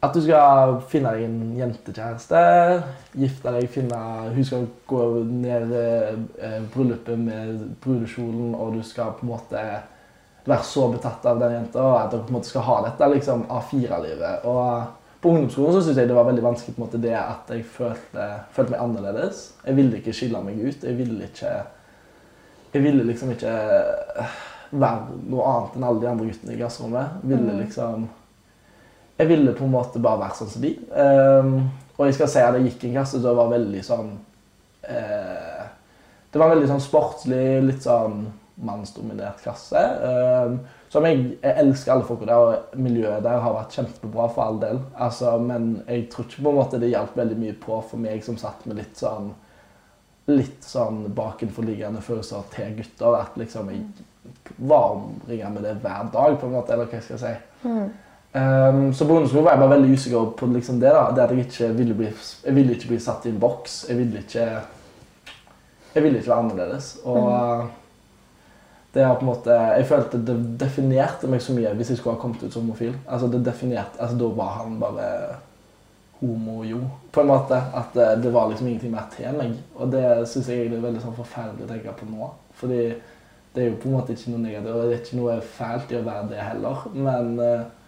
at 0.04 0.14
du 0.14 0.22
skal 0.22 0.75
finne 0.92 1.12
deg 1.16 1.25
en 1.25 1.56
jentekjæreste, 1.58 2.42
gifte 3.18 3.54
deg, 3.56 3.70
finne 3.72 4.00
Hun 4.36 4.46
skal 4.46 4.67
gå 4.89 5.02
ned 5.30 5.74
eh, 5.74 6.60
bryllupet 6.74 7.19
med 7.19 7.63
brudekjolen, 7.84 8.54
og 8.54 8.76
du 8.76 8.84
skal 8.86 9.15
på 9.17 9.26
en 9.26 9.32
måte 9.32 9.63
være 10.46 10.65
så 10.67 10.89
betatt 10.93 11.26
av 11.26 11.39
den 11.41 11.56
jenta 11.56 11.86
at 12.04 12.12
dere 12.12 12.26
på 12.26 12.34
en 12.34 12.38
måte 12.38 12.52
skal 12.52 12.67
ha 12.67 12.76
dette 12.86 13.10
liksom 13.15 13.48
A4-livet. 13.50 14.46
Og 14.46 15.22
på 15.24 15.32
ungdomsskolen 15.32 15.74
så 15.74 15.86
syns 15.88 15.98
jeg 15.98 16.12
det 16.12 16.17
var 16.17 16.28
veldig 16.28 16.43
vanskelig 16.46 16.76
på 16.76 16.82
en 16.82 16.86
måte 16.86 17.02
det 17.02 17.15
at 17.17 17.50
jeg 17.50 17.65
følte, 17.65 18.28
følte, 18.54 18.76
meg 18.76 18.84
annerledes. 18.84 19.46
Jeg 19.65 19.80
ville 19.80 20.02
ikke 20.02 20.13
skille 20.13 20.43
meg 20.46 20.60
ut. 20.62 20.84
Jeg 20.84 21.00
ville 21.00 21.32
ikke 21.32 21.56
Jeg 22.76 22.84
ville 22.84 23.06
liksom 23.08 23.30
ikke 23.32 23.52
være 24.76 25.17
noe 25.32 25.43
annet 25.48 25.76
enn 25.78 25.86
alle 25.88 26.02
de 26.02 26.08
andre 26.10 26.26
guttene 26.28 26.54
i 26.54 26.58
klasserommet. 26.60 27.22
Ville 27.24 27.54
mm. 27.54 27.60
liksom 27.63 28.08
jeg 29.17 29.30
ville 29.30 29.54
på 29.56 29.65
en 29.65 29.75
måte 29.75 30.01
bare 30.04 30.25
være 30.25 30.39
sånn 30.39 30.51
som 30.51 30.63
de. 30.65 30.71
Um, 30.91 31.54
og 31.95 32.08
jeg 32.08 32.17
skal 32.17 32.32
si 32.32 32.41
at 32.43 32.58
jeg 32.58 32.69
gikk 32.69 32.88
en 32.88 32.97
klasse 32.97 33.21
som 33.23 33.38
var 33.38 33.54
veldig 33.54 33.84
sånn 33.88 34.10
uh, 34.89 35.62
Det 36.32 36.41
var 36.41 36.49
en 36.49 36.56
veldig 36.58 36.71
sånn 36.73 36.84
sportslig, 36.84 37.45
litt 37.63 37.86
sånn 37.86 38.25
mannsdominert 38.65 39.39
klasse. 39.43 39.80
Um, 40.04 40.60
som 40.91 41.08
jeg, 41.08 41.23
jeg 41.43 41.60
elsker 41.63 41.93
alle 41.95 42.08
folka 42.08 42.28
der, 42.28 42.43
og 42.43 42.75
miljøet 42.80 43.23
der 43.23 43.41
har 43.43 43.56
vært 43.56 43.75
kjempebra 43.75 44.28
for 44.32 44.45
all 44.45 44.60
del. 44.62 44.84
Altså, 44.95 45.34
men 45.43 45.73
jeg 45.88 46.06
tror 46.12 46.28
ikke 46.28 46.43
på 46.43 46.51
en 46.51 46.60
måte 46.60 46.80
det 46.84 46.91
hjalp 46.91 47.17
veldig 47.19 47.39
mye 47.39 47.56
på 47.65 47.80
for 47.89 48.04
meg 48.04 48.23
som 48.23 48.39
satt 48.39 48.67
med 48.67 48.80
litt 48.80 48.99
sånn 48.99 49.34
litt 50.25 50.63
sånn 50.65 51.04
bakenforliggende 51.13 52.01
følelser 52.01 52.47
til 52.54 52.71
gutter. 52.80 53.17
At 53.19 53.36
liksom 53.38 53.69
jeg 53.69 53.84
varmringer 54.58 55.51
med 55.54 55.67
det 55.67 55.75
hver 55.84 56.10
dag, 56.13 56.39
på 56.39 56.47
en 56.47 56.56
måte, 56.56 56.73
eller 56.73 56.89
hva 56.89 56.97
jeg 56.97 57.06
skal 57.06 57.21
si. 57.21 57.34
Mm. 57.65 57.91
Um, 58.36 58.93
så 58.93 59.06
på 59.08 59.13
ungdomsskolen 59.15 59.45
var 59.45 59.54
jeg 59.56 59.62
bare 59.63 59.76
veldig 59.78 59.95
usikker 59.95 60.32
på 60.36 60.48
liksom 60.52 60.80
det. 60.82 60.91
da, 60.91 61.06
det 61.15 61.24
at 61.24 61.32
Jeg 61.32 61.45
ikke 61.45 61.74
ville 61.78 61.93
bli, 61.95 62.10
jeg 62.45 62.56
ville 62.56 62.74
ikke 62.76 62.89
bli 62.91 63.00
satt 63.00 63.26
i 63.26 63.32
en 63.32 63.39
boks. 63.39 63.86
Jeg 63.89 63.98
ville 63.98 64.24
ikke 64.26 64.48
jeg 65.95 66.04
ville 66.04 66.19
ikke 66.19 66.30
være 66.30 66.43
annerledes. 66.43 66.98
Og 67.04 67.30
mm. 67.32 67.67
det 68.93 69.02
er 69.02 69.13
på 69.13 69.19
en 69.19 69.26
måte, 69.26 69.52
Jeg 69.52 69.86
følte 69.88 70.26
det 70.28 70.38
definerte 70.60 71.28
meg 71.32 71.41
så 71.41 71.56
mye 71.56 71.71
hvis 71.74 71.89
jeg 71.89 71.98
skulle 71.98 72.17
ha 72.17 72.21
kommet 72.21 72.43
ut 72.43 72.54
som 72.54 72.65
homofil. 72.65 72.98
Altså 73.08 73.28
det 73.32 73.45
definerte, 73.45 74.00
altså 74.00 74.17
Da 74.17 74.32
var 74.36 74.58
han 74.60 74.80
bare 74.80 75.10
homo-jo, 76.19 76.82
på 77.12 77.21
en 77.21 77.28
måte. 77.28 77.62
At 77.76 77.95
det, 77.95 78.24
det, 78.24 78.34
var 78.34 78.50
liksom 78.50 78.67
ingenting 78.67 78.91
mer 78.91 79.08
til 79.15 79.32
meg. 79.38 79.56
Og 79.76 79.91
det 79.91 80.28
syns 80.28 80.52
jeg 80.52 80.67
er 80.67 80.84
veldig 80.84 81.04
sånn 81.04 81.15
forferdelig 81.15 81.67
å 81.67 81.71
tenke 81.71 81.95
på 81.95 82.10
nå. 82.12 82.30
Fordi 82.60 82.84
det 83.56 83.63
er 83.63 83.71
jo 83.71 83.80
på 83.80 83.88
en 83.88 83.95
måte 83.95 84.12
ikke 84.12 84.34
noe 84.34 84.43
negativt, 84.43 84.76
og 84.76 84.84
det 84.84 84.93
er 84.93 85.02
ikke 85.02 85.17
noe 85.21 85.39
fælt 85.56 85.91
i 85.91 86.00
å 86.02 86.04
være 86.04 86.30
det 86.34 86.43
heller. 86.43 86.88
Men 86.91 87.30
uh, 87.39 87.85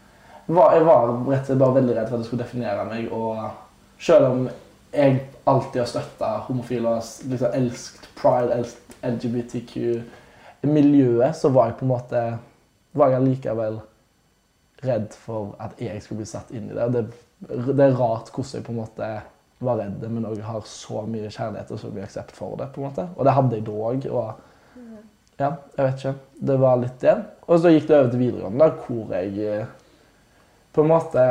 var, 0.47 0.73
jeg 0.75 0.85
var 0.87 1.09
rett 1.27 1.41
og 1.41 1.49
slett 1.49 1.59
bare 1.59 1.77
veldig 1.77 1.95
redd 1.95 2.07
for 2.07 2.17
at 2.17 2.23
det 2.23 2.29
skulle 2.29 2.43
definere 2.43 2.85
meg. 2.87 3.11
Og 3.11 3.99
selv 3.99 4.29
om 4.31 4.47
jeg 4.93 5.19
alltid 5.47 5.81
har 5.81 5.89
støtta 5.91 6.31
homofile 6.47 6.95
og 6.95 7.31
liksom 7.31 7.57
elsket 7.59 8.09
pride, 8.17 8.55
elsket 8.55 8.97
LGBTQ 9.07 9.75
miljøet, 10.67 11.35
så 11.37 11.51
var 11.53 11.71
jeg 11.71 11.79
på 11.79 11.85
en 11.85 11.93
måte 11.93 12.23
var 12.97 13.13
jeg 13.13 13.25
likevel 13.27 13.79
redd 14.85 15.13
for 15.17 15.55
at 15.61 15.77
jeg 15.81 16.01
skulle 16.01 16.23
bli 16.23 16.29
satt 16.29 16.51
inn 16.55 16.71
i 16.71 16.77
det. 16.77 16.87
Det, 16.93 17.03
det 17.69 17.83
er 17.83 17.97
rart 17.97 18.31
hvordan 18.33 18.57
jeg 18.57 18.65
på 18.65 18.73
en 18.73 18.81
måte 18.81 19.09
var 19.65 19.79
redd, 19.81 20.03
men 20.13 20.27
òg 20.29 20.41
har 20.45 20.65
så 20.69 21.01
mye 21.09 21.31
kjærlighet 21.33 21.71
og 21.73 21.81
så 21.81 21.89
mye 21.93 22.05
aksept 22.05 22.35
for 22.37 22.57
det. 22.59 22.69
på 22.73 22.81
en 22.81 22.89
måte. 22.89 23.07
Og 23.17 23.25
det 23.25 23.33
hadde 23.37 23.57
jeg 23.57 23.65
da 23.67 23.77
òg. 23.91 24.07
Og 24.11 24.27
ja, 25.37 25.49
jeg 25.77 25.85
vet 25.85 26.03
ikke. 26.03 26.13
Det 26.49 26.59
var 26.61 26.79
litt 26.81 27.01
det. 27.01 27.15
Og 27.47 27.61
så 27.61 27.73
gikk 27.73 27.87
det 27.89 27.97
over 27.97 28.11
til 28.13 28.21
videregående, 28.21 28.69
hvor 28.85 29.15
jeg 29.17 29.67
på 30.77 30.85
en 30.85 30.93
måte 30.93 31.25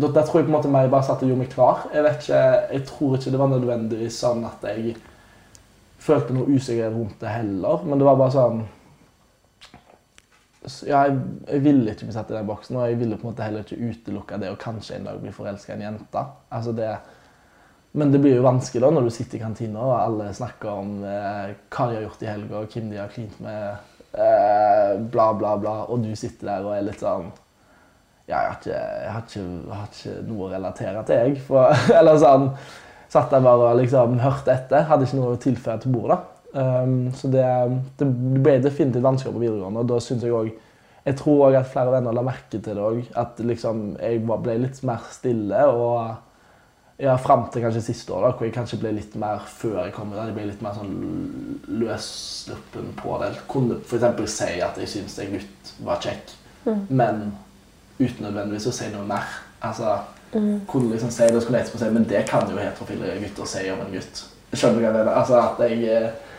da 0.00 0.22
tror 0.24 0.40
jeg 0.40 0.46
på 0.46 0.50
en 0.50 0.56
måte 0.56 0.72
mer 0.72 0.88
bare 0.90 1.04
satt 1.04 1.22
og 1.24 1.28
gjorde 1.28 1.42
meg 1.42 1.52
klar. 1.52 1.86
Jeg 1.92 2.04
vet 2.06 2.22
ikke, 2.22 2.42
jeg 2.72 2.84
tror 2.88 3.16
ikke 3.16 3.32
det 3.34 3.40
var 3.40 3.50
nødvendigvis 3.52 4.18
sånn 4.22 4.44
at 4.48 4.62
jeg 4.70 4.94
følte 6.00 6.36
noe 6.36 6.48
usikkerhet 6.48 6.94
rundt 6.94 7.20
det 7.20 7.32
heller. 7.34 7.82
Men 7.84 8.00
det 8.00 8.06
var 8.08 8.20
bare 8.20 8.34
sånn 8.36 8.62
ja, 10.84 11.06
jeg, 11.08 11.16
jeg, 11.48 11.62
ville 11.64 11.92
ikke 11.92 12.06
bli 12.08 12.14
satt 12.14 12.32
i 12.32 12.36
den 12.36 12.48
boksen, 12.48 12.76
og 12.76 12.88
jeg 12.88 12.98
ville 13.00 13.16
på 13.16 13.24
en 13.24 13.32
måte 13.32 13.46
heller 13.46 13.64
ikke 13.64 13.80
utelukke 13.80 14.40
det 14.42 14.50
å 14.52 14.58
kanskje 14.60 14.98
en 14.98 15.08
dag 15.08 15.20
bli 15.22 15.32
forelska 15.32 15.72
i 15.72 15.78
en 15.78 15.86
jente. 15.86 16.24
Altså 16.52 16.74
det, 16.76 16.90
men 17.96 18.12
det 18.12 18.20
blir 18.22 18.36
jo 18.36 18.44
vanskelig 18.46 18.84
da 18.84 18.90
når 18.94 19.08
du 19.08 19.14
sitter 19.14 19.40
i 19.40 19.42
kantina 19.42 19.82
og 19.82 19.94
alle 19.96 20.28
snakker 20.36 20.82
om 20.82 20.98
eh, 21.00 21.54
hva 21.72 21.86
de 21.88 21.96
har 21.96 22.04
gjort 22.04 22.26
i 22.26 22.28
helga, 22.28 22.60
og 22.60 22.76
hvem 22.76 22.90
de 22.92 23.00
har 23.00 23.14
klint 23.14 23.40
med, 23.42 23.94
eh, 24.12 24.92
bla, 25.00 25.30
bla, 25.40 25.54
bla, 25.64 25.76
og 25.88 26.04
du 26.04 26.12
sitter 26.12 26.52
der 26.52 26.68
og 26.68 26.76
er 26.76 26.86
litt 26.90 27.02
sånn 27.02 27.32
ja, 28.30 28.44
jeg 28.44 28.50
har, 28.52 28.58
ikke, 28.60 28.76
jeg, 28.76 29.10
har 29.12 29.24
ikke, 29.26 29.40
jeg 29.42 29.76
har 29.80 29.88
ikke, 29.90 30.14
noe 30.28 30.46
å 30.46 30.52
relatere 30.52 31.02
til, 31.08 31.20
jeg. 31.24 31.42
For, 31.48 31.82
eller 31.98 32.22
sånn 32.22 32.48
Satt 33.10 33.32
der 33.34 33.42
bare 33.42 33.72
og 33.72 33.80
liksom 33.80 34.20
hørte 34.22 34.52
etter. 34.54 34.84
Hadde 34.86 35.02
ikke 35.02 35.18
noe 35.18 35.34
å 35.34 35.38
tilføye 35.42 35.80
til 35.82 35.94
bordet. 35.96 36.20
Um, 36.54 37.08
så 37.18 37.26
det, 37.30 37.42
det, 37.98 38.06
ble 38.06 38.52
definitivt 38.62 39.02
vanskeligere 39.02 39.34
på 39.34 39.42
videregående. 39.42 39.82
Og 39.82 39.88
da 39.90 39.96
synes 40.04 40.26
jeg 40.26 40.34
òg 40.34 40.52
Jeg 41.00 41.16
tror 41.16 41.46
òg 41.48 41.56
at 41.58 41.70
flere 41.72 41.90
venner 41.94 42.14
la 42.14 42.22
merke 42.22 42.60
til 42.60 42.78
det 42.78 42.84
òg. 42.86 43.00
At 43.18 43.42
liksom 43.42 43.96
jeg 43.98 44.22
ble 44.22 44.56
litt 44.62 44.78
mer 44.86 45.10
stille. 45.10 45.64
Og 45.74 47.02
ja, 47.02 47.16
fram 47.18 47.48
til 47.50 47.64
kanskje 47.64 47.82
siste 47.82 48.14
år, 48.14 48.28
da, 48.28 48.32
hvor 48.36 48.46
jeg 48.46 48.54
kanskje 48.54 48.78
ble 48.78 48.94
litt 49.00 49.14
mer 49.18 49.42
før 49.48 49.78
jeg 49.80 49.94
kom 49.96 50.14
Jeg 50.14 50.36
ble 50.36 50.46
litt 50.52 50.62
mer 50.62 50.78
sånn 50.78 50.96
løssluppen 51.82 52.90
på 53.00 53.18
det. 53.24 53.34
Kunne 53.50 53.82
f.eks. 53.82 54.34
si 54.36 54.50
at 54.62 54.78
jeg 54.78 54.94
syntes 54.94 55.18
en 55.24 55.38
gutt 55.38 55.72
var 55.82 56.02
kjekk, 56.04 56.34
mm. 56.68 56.82
men 56.94 57.24
uten 58.00 58.26
nødvendigvis 58.26 58.68
å 58.70 58.74
si 58.74 58.88
noe 58.94 59.06
mer. 59.06 59.28
Altså, 59.60 59.98
mm. 60.32 60.66
kunne 60.70 60.94
liksom 60.94 61.12
si 61.14 61.28
det, 61.28 61.42
skulle 61.44 61.60
etterpå 61.60 61.80
si, 61.82 61.92
men 61.94 62.08
det 62.08 62.24
kan 62.28 62.48
jo 62.48 62.58
heterofile 62.58 63.18
gutter 63.20 63.48
si 63.48 63.64
om 63.72 63.84
en 63.84 63.94
gutt. 63.94 64.24
Skjønner 64.52 64.78
du 64.78 64.82
hva 64.82 64.88
jeg 64.88 64.98
mener? 64.98 65.14
Altså, 65.14 65.38
at 65.40 65.62
jeg, 65.62 65.82
eh, 65.86 66.36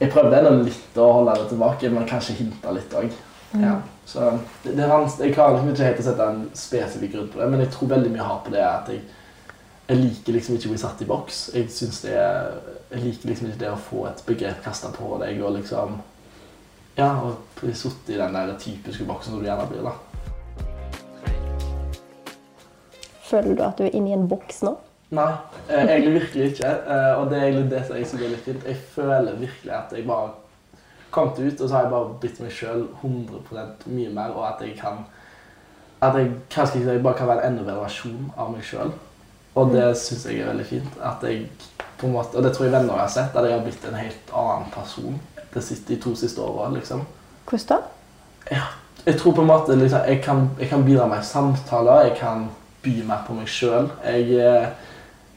jeg 0.00 0.12
prøvde 0.12 0.40
ennå 0.40 0.54
litt 0.66 1.00
å 1.00 1.10
holde 1.20 1.36
det 1.40 1.50
tilbake, 1.52 1.90
men 1.94 2.08
kanskje 2.10 2.38
hinta 2.40 2.74
litt 2.76 2.96
òg. 2.98 3.12
Mm. 3.54 3.62
Ja. 3.62 3.74
Så 4.06 4.38
det, 4.62 4.74
det 4.76 4.86
jeg 4.86 5.34
klarer 5.34 5.54
liksom 5.56 5.70
ikke 5.72 5.86
helt 5.88 6.00
å 6.02 6.06
sette 6.08 6.30
en 6.30 6.40
spesifikk 6.58 7.14
grunn 7.14 7.28
på 7.32 7.40
det, 7.40 7.50
men 7.52 7.62
jeg 7.64 7.72
tror 7.74 7.92
veldig 7.94 8.10
mye 8.12 8.26
har 8.26 8.40
på 8.44 8.52
det 8.52 8.64
at 8.66 8.90
jeg, 8.92 9.04
jeg 9.88 10.00
liker 10.00 10.36
liksom 10.36 10.56
ikke 10.56 10.68
å 10.68 10.74
bli 10.74 10.80
satt 10.82 11.04
i 11.04 11.08
boks. 11.08 11.38
Jeg, 11.54 11.70
det, 12.04 12.18
jeg 12.90 13.04
liker 13.04 13.30
liksom 13.30 13.48
ikke 13.48 13.62
det 13.62 13.70
å 13.72 13.80
få 13.86 14.04
et 14.10 14.24
begrep 14.26 14.60
kasta 14.64 14.90
på 14.94 15.14
deg 15.22 15.40
og 15.44 15.56
liksom 15.60 16.00
Ja, 16.94 17.08
og 17.26 17.64
satt 17.74 18.10
i 18.12 18.18
den 18.20 18.36
der 18.36 18.52
typiske 18.60 19.06
boksen 19.08 19.34
som 19.34 19.40
du 19.42 19.48
gjerne 19.48 19.66
blir, 19.70 19.82
da. 19.82 19.96
Føler 23.34 23.58
du 23.58 23.64
at 23.66 23.80
du 23.80 23.84
er 23.88 23.96
inne 23.98 24.12
i 24.12 24.14
en 24.14 24.28
boks 24.30 24.62
nå? 24.62 24.76
Nei, 25.14 25.30
eh, 25.68 25.82
egentlig 25.82 26.14
virkelig 26.20 26.46
ikke. 26.52 26.70
Eh, 26.70 27.10
og 27.18 27.28
det 27.30 27.38
er 27.38 27.48
egentlig 27.48 27.70
det 27.72 27.82
som 27.88 27.98
jeg 27.98 28.06
syns 28.10 28.22
er 28.22 28.32
litt 28.32 28.46
fint. 28.46 28.68
Jeg 28.70 28.78
føler 28.94 29.40
virkelig 29.40 29.74
at 29.74 29.94
jeg 29.94 30.06
bare 30.06 30.30
kom 31.14 31.34
til 31.34 31.50
ut, 31.50 31.60
og 31.60 31.68
så 31.68 31.74
har 31.74 31.84
jeg 31.84 31.92
bare 31.92 32.14
blitt 32.22 32.40
meg 32.42 32.54
sjøl 32.54 32.86
100 33.02 33.90
mye 33.90 34.14
mer, 34.14 34.34
og 34.34 34.46
at 34.48 34.62
jeg 34.66 34.78
kan 34.78 35.04
at 36.04 36.16
jeg 36.18 36.30
kanskje 36.50 36.80
ikke 36.80 36.92
jeg 36.92 37.02
bare 37.02 37.18
kan 37.18 37.28
være 37.28 37.44
en 37.44 37.52
enda 37.52 37.64
bedre 37.64 37.84
versjon 37.84 38.32
av 38.36 38.50
meg 38.52 38.64
sjøl. 38.66 38.90
Og 39.54 39.70
det 39.72 39.86
syns 39.96 40.26
jeg 40.26 40.42
er 40.42 40.50
veldig 40.50 40.66
fint. 40.66 40.96
At 41.02 41.22
jeg 41.22 41.46
på 41.98 42.06
en 42.06 42.12
måte, 42.12 42.36
Og 42.36 42.42
det 42.42 42.52
tror 42.52 42.66
jeg 42.66 42.72
venner 42.72 42.98
har 42.98 43.08
sett, 43.08 43.36
at 43.36 43.44
jeg 43.44 43.54
har 43.54 43.64
blitt 43.64 43.84
en 43.88 43.94
helt 43.94 44.34
annen 44.34 44.70
person 44.74 45.20
siste, 45.60 45.86
de 45.88 46.00
to 46.02 46.14
siste 46.18 46.42
åra. 46.42 46.70
Liksom. 46.74 47.04
Hvordan 47.46 47.66
da? 47.68 47.76
Ja, 48.50 48.64
jeg 49.06 49.18
tror 49.20 49.32
på 49.32 49.40
en 49.40 49.46
måte 49.46 49.76
liksom, 49.76 50.00
jeg, 50.08 50.22
kan, 50.22 50.50
jeg 50.58 50.68
kan 50.68 50.84
bidra 50.84 51.06
med 51.06 51.22
samtaler. 51.22 52.08
Jeg 52.08 52.16
kan 52.18 52.48
by 52.84 52.94
mer 53.06 53.22
på 53.26 53.36
meg 53.36 53.48
sjøl. 53.50 53.88
Jeg 54.04 54.40
eh, 54.40 54.66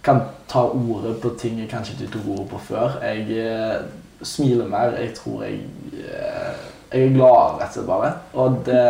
kan 0.06 0.22
ta 0.50 0.66
ordet 0.68 1.18
på 1.24 1.34
ting 1.40 1.60
jeg 1.62 1.72
kanskje 1.72 1.96
ikke 1.96 2.18
tok 2.18 2.28
ordet 2.36 2.50
på 2.52 2.62
før. 2.70 3.00
Jeg 3.04 3.40
eh, 3.44 3.80
smiler 4.22 4.68
mer. 4.72 4.98
Jeg 5.02 5.16
tror 5.18 5.46
jeg 5.48 5.62
eh, 5.94 6.66
Jeg 6.92 7.04
er 7.04 7.16
glad, 7.18 7.58
rett 7.60 7.68
og 7.68 7.74
slett, 7.74 7.88
bare. 7.88 8.12
Og 8.34 8.62
det 8.66 8.84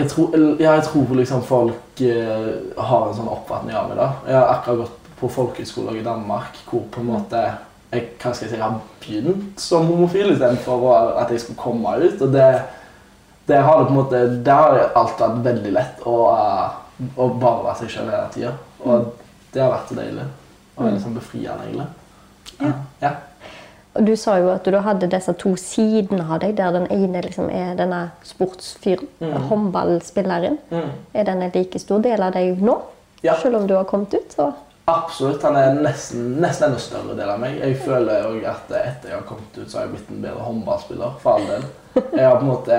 jeg 0.00 0.08
tror, 0.08 0.36
ja, 0.60 0.72
jeg 0.72 0.82
tror 0.86 1.10
liksom 1.14 1.42
folk 1.44 2.00
har 2.00 3.02
en 3.04 3.16
sånn 3.18 3.28
oppfatning 3.28 3.74
av 3.76 3.90
meg. 3.90 3.98
da. 3.98 4.06
Jeg 4.24 4.36
har 4.38 4.52
akkurat 4.54 4.78
gått 4.86 5.10
på 5.18 5.28
folkehøyskole 5.28 5.98
i 5.98 6.04
Danmark 6.06 6.56
hvor 6.70 6.86
på 6.94 7.02
en 7.02 7.10
måte 7.10 7.42
jeg, 7.90 8.06
hva 8.22 8.32
skal 8.32 8.46
jeg 8.46 8.54
si, 8.54 8.60
har 8.62 8.78
begynt 9.02 9.60
som 9.60 9.88
homofil 9.90 10.30
istedenfor 10.32 10.86
at 11.20 11.32
jeg 11.34 11.42
skulle 11.42 11.60
komme 11.60 11.96
ut. 11.98 12.22
og 12.22 12.32
det 12.32 12.48
det 13.46 13.56
har 13.56 13.78
det 13.78 13.86
på 13.88 13.94
en 13.94 13.98
måte, 13.98 14.20
det 14.46 14.52
har 14.52 14.82
alt 14.98 15.20
vært 15.20 15.40
veldig 15.44 15.72
lett 15.74 16.04
å, 16.06 16.18
å 17.16 17.30
bare 17.40 17.64
være 17.64 17.78
seg 17.80 17.94
sjøl 17.94 18.12
hele 18.12 18.28
tida. 18.34 18.52
Og 18.84 19.10
det 19.54 19.64
har 19.64 19.72
vært 19.72 19.90
så 19.90 19.98
deilig. 19.98 20.28
Og 20.76 20.86
veldig 20.86 21.02
sånn 21.02 21.18
befriende, 21.18 21.66
egentlig. 21.66 21.88
Ja. 22.60 22.72
ja. 23.02 23.12
Og 23.98 24.06
Du 24.06 24.14
sa 24.16 24.36
jo 24.38 24.52
at 24.52 24.64
du 24.64 24.78
hadde 24.78 25.10
disse 25.10 25.32
to 25.40 25.56
sidene 25.58 26.22
av 26.22 26.40
deg, 26.44 26.54
der 26.60 26.76
den 26.76 26.86
ene 26.94 27.24
liksom 27.26 27.50
er 27.50 27.74
denne 27.78 28.04
sportsfyren, 28.26 29.08
mm. 29.18 29.36
håndballspilleren. 29.50 30.58
Mm. 30.70 30.90
Er 31.12 31.26
den 31.26 31.42
en 31.42 31.54
like 31.54 31.82
stor 31.82 32.02
del 32.04 32.22
av 32.22 32.36
deg 32.38 32.62
nå? 32.62 32.78
Ja. 33.26 33.34
Selv 33.42 33.58
om 33.58 33.66
du 33.66 33.74
har 33.76 33.88
kommet 33.90 34.14
ut? 34.14 34.36
så... 34.36 34.52
Absolutt. 34.90 35.42
Han 35.42 35.54
er 35.54 35.74
nesten, 35.78 36.32
nesten 36.42 36.70
enda 36.70 36.80
større 36.82 37.14
del 37.18 37.28
av 37.30 37.38
meg. 37.38 37.58
Jeg 37.60 37.76
føler 37.84 38.24
òg 38.26 38.46
at 38.48 38.70
etter 38.74 39.12
jeg 39.12 39.18
har 39.18 39.26
kommet 39.28 39.58
ut, 39.58 39.66
så 39.68 39.78
har 39.78 39.84
jeg 39.86 39.92
blitt 39.96 40.08
en 40.10 40.22
bedre 40.24 40.46
håndballspiller. 40.46 41.18
For 41.22 41.36
all 41.36 41.46
del. 41.46 41.66
Jeg 41.94 42.24
har 42.24 42.38
på 42.38 42.46
en 42.46 42.50
måte 42.50 42.78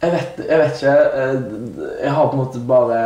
jeg 0.00 0.12
vet, 0.12 0.40
jeg 0.44 0.60
vet, 0.60 0.78
ikke. 0.78 0.94
Eh, 1.20 2.00
jeg 2.04 2.14
har 2.16 2.26
på 2.28 2.36
en 2.36 2.42
måte 2.44 2.64
bare 2.68 3.02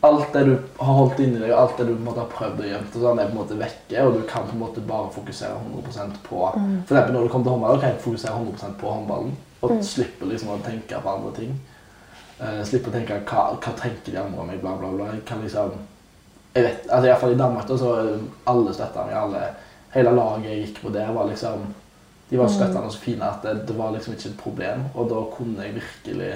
Alt 0.00 0.30
det 0.32 0.46
du 0.48 0.54
har 0.80 0.94
holdt 0.96 1.18
inni 1.20 1.36
deg, 1.42 1.50
alt 1.52 1.76
det 1.76 1.84
du 1.84 1.90
på 1.92 1.98
en 1.98 2.06
måte 2.06 2.22
har 2.22 2.28
prøvd 2.32 2.62
å 2.62 2.68
gjemme, 2.70 2.86
sånn, 2.94 3.18
er 3.20 3.26
på 3.28 3.34
en 3.34 3.40
måte 3.42 3.56
vekke. 3.60 4.04
Og 4.06 4.14
du 4.14 4.22
kan 4.30 4.46
på 4.48 4.54
en 4.54 4.62
måte 4.62 4.80
bare 4.88 5.10
fokusere 5.12 5.58
100% 5.60 6.22
på 6.24 6.38
mm. 6.54 6.70
For 6.88 6.96
eksempel 6.96 7.16
når 7.18 7.26
du 7.26 7.32
kommer 7.34 7.44
til 7.44 7.52
håndball, 7.52 7.80
kan 7.82 7.92
jeg 7.92 8.00
fokusere 8.06 8.38
100% 8.38 8.78
på 8.80 8.94
håndballen. 8.94 9.34
Og 9.60 9.74
mm. 9.76 9.82
slippe 9.84 10.30
liksom 10.30 10.54
å 10.54 10.56
tenke 10.64 11.02
på 11.04 11.12
andre 11.12 11.34
ting. 11.36 11.52
Uh, 12.40 12.62
slippe 12.64 12.88
å 12.88 12.94
tenke 12.94 13.20
hva, 13.28 13.44
hva 13.60 13.74
tenker 13.76 14.14
de 14.14 14.22
andre 14.22 14.40
om 14.40 14.48
meg, 14.48 14.62
bla, 14.64 14.72
bla, 14.80 14.94
bla. 14.94 15.10
Jeg 15.12 15.26
kan 15.28 15.44
liksom 15.44 15.76
jeg 16.54 16.64
vet, 16.64 16.88
altså 16.90 17.06
Iallfall 17.06 17.34
i 17.34 17.38
Danmark 17.38 17.68
da, 17.68 17.76
så 17.78 17.90
alle 18.50 18.72
støtta 18.74 19.04
meg. 19.06 19.18
alle, 19.20 19.42
Hele 19.90 20.12
laget 20.14 20.48
jeg 20.48 20.64
gikk 20.64 20.80
på 20.84 20.90
der, 20.94 21.12
var 21.14 21.28
liksom 21.28 21.68
de 22.30 22.38
var 22.38 22.48
støttende 22.48 22.86
og 22.86 22.92
så 22.94 22.98
fine 23.02 23.26
at 23.26 23.42
det, 23.42 23.68
det, 23.68 23.78
var 23.78 23.90
liksom 23.90 24.14
ikke 24.14 24.28
et 24.28 24.38
problem. 24.38 24.84
Og 24.94 25.10
da 25.10 25.22
kunne 25.36 25.62
jeg 25.62 25.74
virkelig 25.74 26.34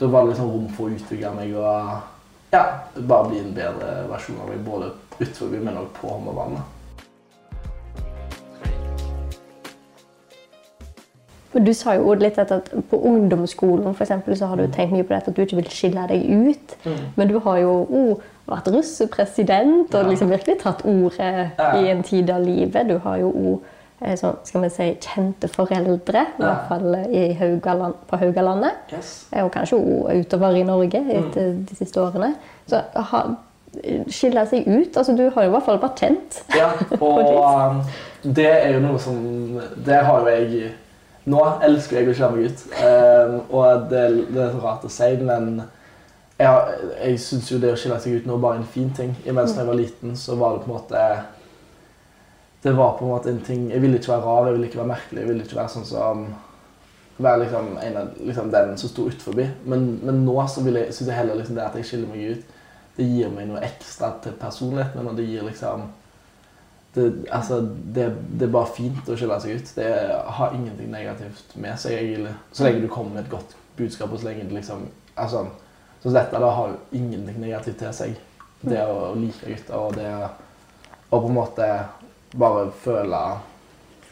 Da 0.00 0.06
var 0.06 0.20
det 0.20 0.28
liksom 0.28 0.50
rom 0.50 0.68
for 0.74 0.90
å 0.90 0.94
utvikle 0.96 1.30
meg 1.36 1.52
og 1.54 2.00
ja, 2.50 2.62
bare 3.08 3.28
bli 3.28 3.38
en 3.38 3.52
bedre 3.54 3.90
versjon 4.10 4.40
av 4.42 4.48
meg. 4.50 4.64
Både 4.66 4.88
utenfor, 5.20 5.52
men 5.54 5.76
også 5.76 5.92
på 6.00 6.08
håndballbanen. 6.08 6.64
Du 11.54 11.70
sa 11.76 11.94
jo 11.94 12.16
litt 12.18 12.38
at 12.42 12.50
på 12.90 12.98
ungdomsskolen 12.98 13.94
for 13.94 14.02
eksempel, 14.02 14.34
så 14.34 14.48
har 14.50 14.58
du 14.58 14.64
mm. 14.66 14.72
tenkt 14.74 14.96
mye 14.96 15.06
på 15.06 15.14
dette 15.14 15.30
at 15.30 15.36
du 15.36 15.42
ikke 15.44 15.60
vil 15.60 15.70
skille 15.70 16.06
deg 16.10 16.24
ut. 16.26 16.74
Mm. 16.82 17.04
Men 17.14 17.30
du 17.30 17.38
har 17.44 17.60
jo 17.62 17.76
oh, 17.84 18.24
vært 18.50 18.72
russepresident 18.74 19.94
og 19.94 20.10
liksom 20.10 20.34
virkelig 20.34 20.58
tatt 20.64 20.82
ordet 20.82 21.30
ja. 21.54 21.68
i 21.78 21.92
en 21.92 22.02
tid 22.02 22.32
av 22.34 22.42
livet. 22.42 22.90
Du 22.90 22.98
har 23.06 23.22
jo 23.22 23.30
oh, 23.30 23.73
Eh, 24.04 24.16
sånn, 24.20 24.36
skal 24.44 24.66
vi 24.66 24.70
si, 24.72 24.86
kjente 25.00 25.48
foreldre, 25.48 26.26
i 26.36 26.42
hvert 26.42 26.68
fall 26.68 26.96
Haugaland, 27.40 28.02
på 28.10 28.20
Haugalandet. 28.20 28.92
Yes. 28.92 29.12
Og 29.40 29.48
kanskje 29.54 29.80
utover 30.20 30.58
i 30.58 30.64
Norge 30.66 31.00
etter 31.00 31.54
mm. 31.54 31.64
de 31.70 31.78
siste 31.78 32.02
årene. 32.02 32.34
Så 32.68 32.82
ha, 33.12 33.22
skille 34.12 34.44
seg 34.46 34.68
ut 34.68 34.96
altså 34.96 35.16
Du 35.18 35.24
har 35.24 35.46
jo 35.46 35.50
i 35.50 35.52
hvert 35.54 35.66
fall 35.66 35.80
kjent. 35.96 36.42
Ja, 36.56 36.70
og 37.00 37.30
um, 37.32 37.80
det 38.22 38.50
er 38.50 38.74
jo 38.76 38.82
noe 38.84 39.00
som 39.02 39.16
Det 39.84 39.98
har 40.06 40.20
jo 40.22 40.30
jeg 40.32 40.72
Nå 41.28 41.40
elsker 41.64 41.98
jeg 41.98 42.12
å 42.12 42.14
skille 42.14 42.34
meg 42.34 42.50
ut. 42.52 42.64
Um, 42.76 43.38
og 43.56 43.86
det, 43.88 44.02
det, 44.28 44.42
er 44.44 44.58
rart 44.60 44.84
å 44.84 44.90
si, 44.92 45.08
men 45.24 45.62
jeg, 46.36 46.90
jeg 46.98 47.22
syns 47.24 47.48
jo 47.48 47.60
det 47.62 47.70
å 47.72 47.78
skille 47.80 47.96
seg 48.02 48.18
ut 48.18 48.26
nå 48.28 48.36
bare 48.42 48.58
er 48.58 48.60
en 48.60 48.74
fin 48.74 48.90
ting. 48.92 49.14
Imens 49.24 49.54
da 49.54 49.62
jeg 49.62 49.70
var 49.70 49.78
liten, 49.78 50.12
så 50.20 50.36
var 50.36 50.58
det 50.58 50.66
på 50.66 50.68
en 50.68 50.74
måte 50.74 51.06
det 52.64 52.72
var 52.72 52.94
på 52.96 53.04
en 53.04 53.10
måte 53.10 53.28
en 53.28 53.42
ting 53.44 53.66
Jeg 53.70 53.82
ville 53.82 53.98
ikke 54.00 54.08
være 54.08 54.24
rar, 54.24 54.46
jeg 54.46 54.54
ville 54.56 54.66
ikke 54.70 54.78
være 54.78 54.88
merkelig. 54.88 55.20
Jeg 55.20 55.28
ville 55.28 55.44
ikke 55.44 55.56
være 55.58 55.72
sånn 55.74 55.84
som 55.84 56.22
være 57.18 57.42
liksom 57.42 57.66
en 57.78 57.96
av 58.00 58.14
liksom 58.24 58.46
den 58.50 58.78
som 58.80 58.90
sto 58.90 59.04
utenfor. 59.10 59.36
Men, 59.68 59.84
men 60.02 60.22
nå 60.24 60.36
så 60.48 60.62
vil 60.64 60.78
jeg, 60.80 60.94
synes 60.94 61.10
jeg 61.10 61.18
heller 61.18 61.36
liksom 61.38 61.58
det 61.58 61.66
at 61.66 61.76
jeg 61.76 61.88
skiller 61.90 62.08
meg 62.08 62.30
ut, 62.32 62.54
det 62.96 63.08
gir 63.10 63.34
meg 63.34 63.50
noe 63.50 63.60
ekstra 63.66 64.14
til 64.24 64.32
personligheten 64.40 65.04
min. 65.04 65.18
Det 65.18 65.26
gir 65.28 65.44
liksom 65.44 65.84
det, 66.94 67.04
altså, 67.30 67.58
det, 67.60 68.06
det, 68.30 68.46
er 68.46 68.54
bare 68.54 68.70
fint 68.76 69.08
å 69.10 69.16
skille 69.18 69.36
seg 69.42 69.58
ut. 69.58 69.72
Det 69.76 69.90
har 70.38 70.54
ingenting 70.56 70.88
negativt 70.94 71.56
med 71.58 71.76
seg. 71.82 71.98
egentlig. 71.98 72.32
Så 72.52 72.64
lenge 72.64 72.84
du 72.84 72.88
kommer 72.88 73.18
med 73.18 73.26
et 73.26 73.32
godt 73.34 73.56
budskap, 73.76 74.12
og 74.14 74.22
så 74.22 74.30
lenge 74.30 74.46
det 74.48 74.56
liksom 74.60 74.86
altså, 75.16 75.48
Så 76.00 76.12
dette 76.14 76.40
da 76.40 76.50
har 76.52 76.72
jo 76.72 76.80
ingenting 76.96 77.40
negativt 77.42 77.78
til 77.82 77.92
seg. 77.96 78.16
Det 78.64 78.80
å 78.88 79.12
like 79.18 79.52
gutter 79.52 79.76
og 79.76 79.98
det 79.98 80.08
å 80.14 81.20
på 81.20 81.28
en 81.28 81.36
måte 81.36 81.68
bare 82.38 82.70
føle 82.84 83.20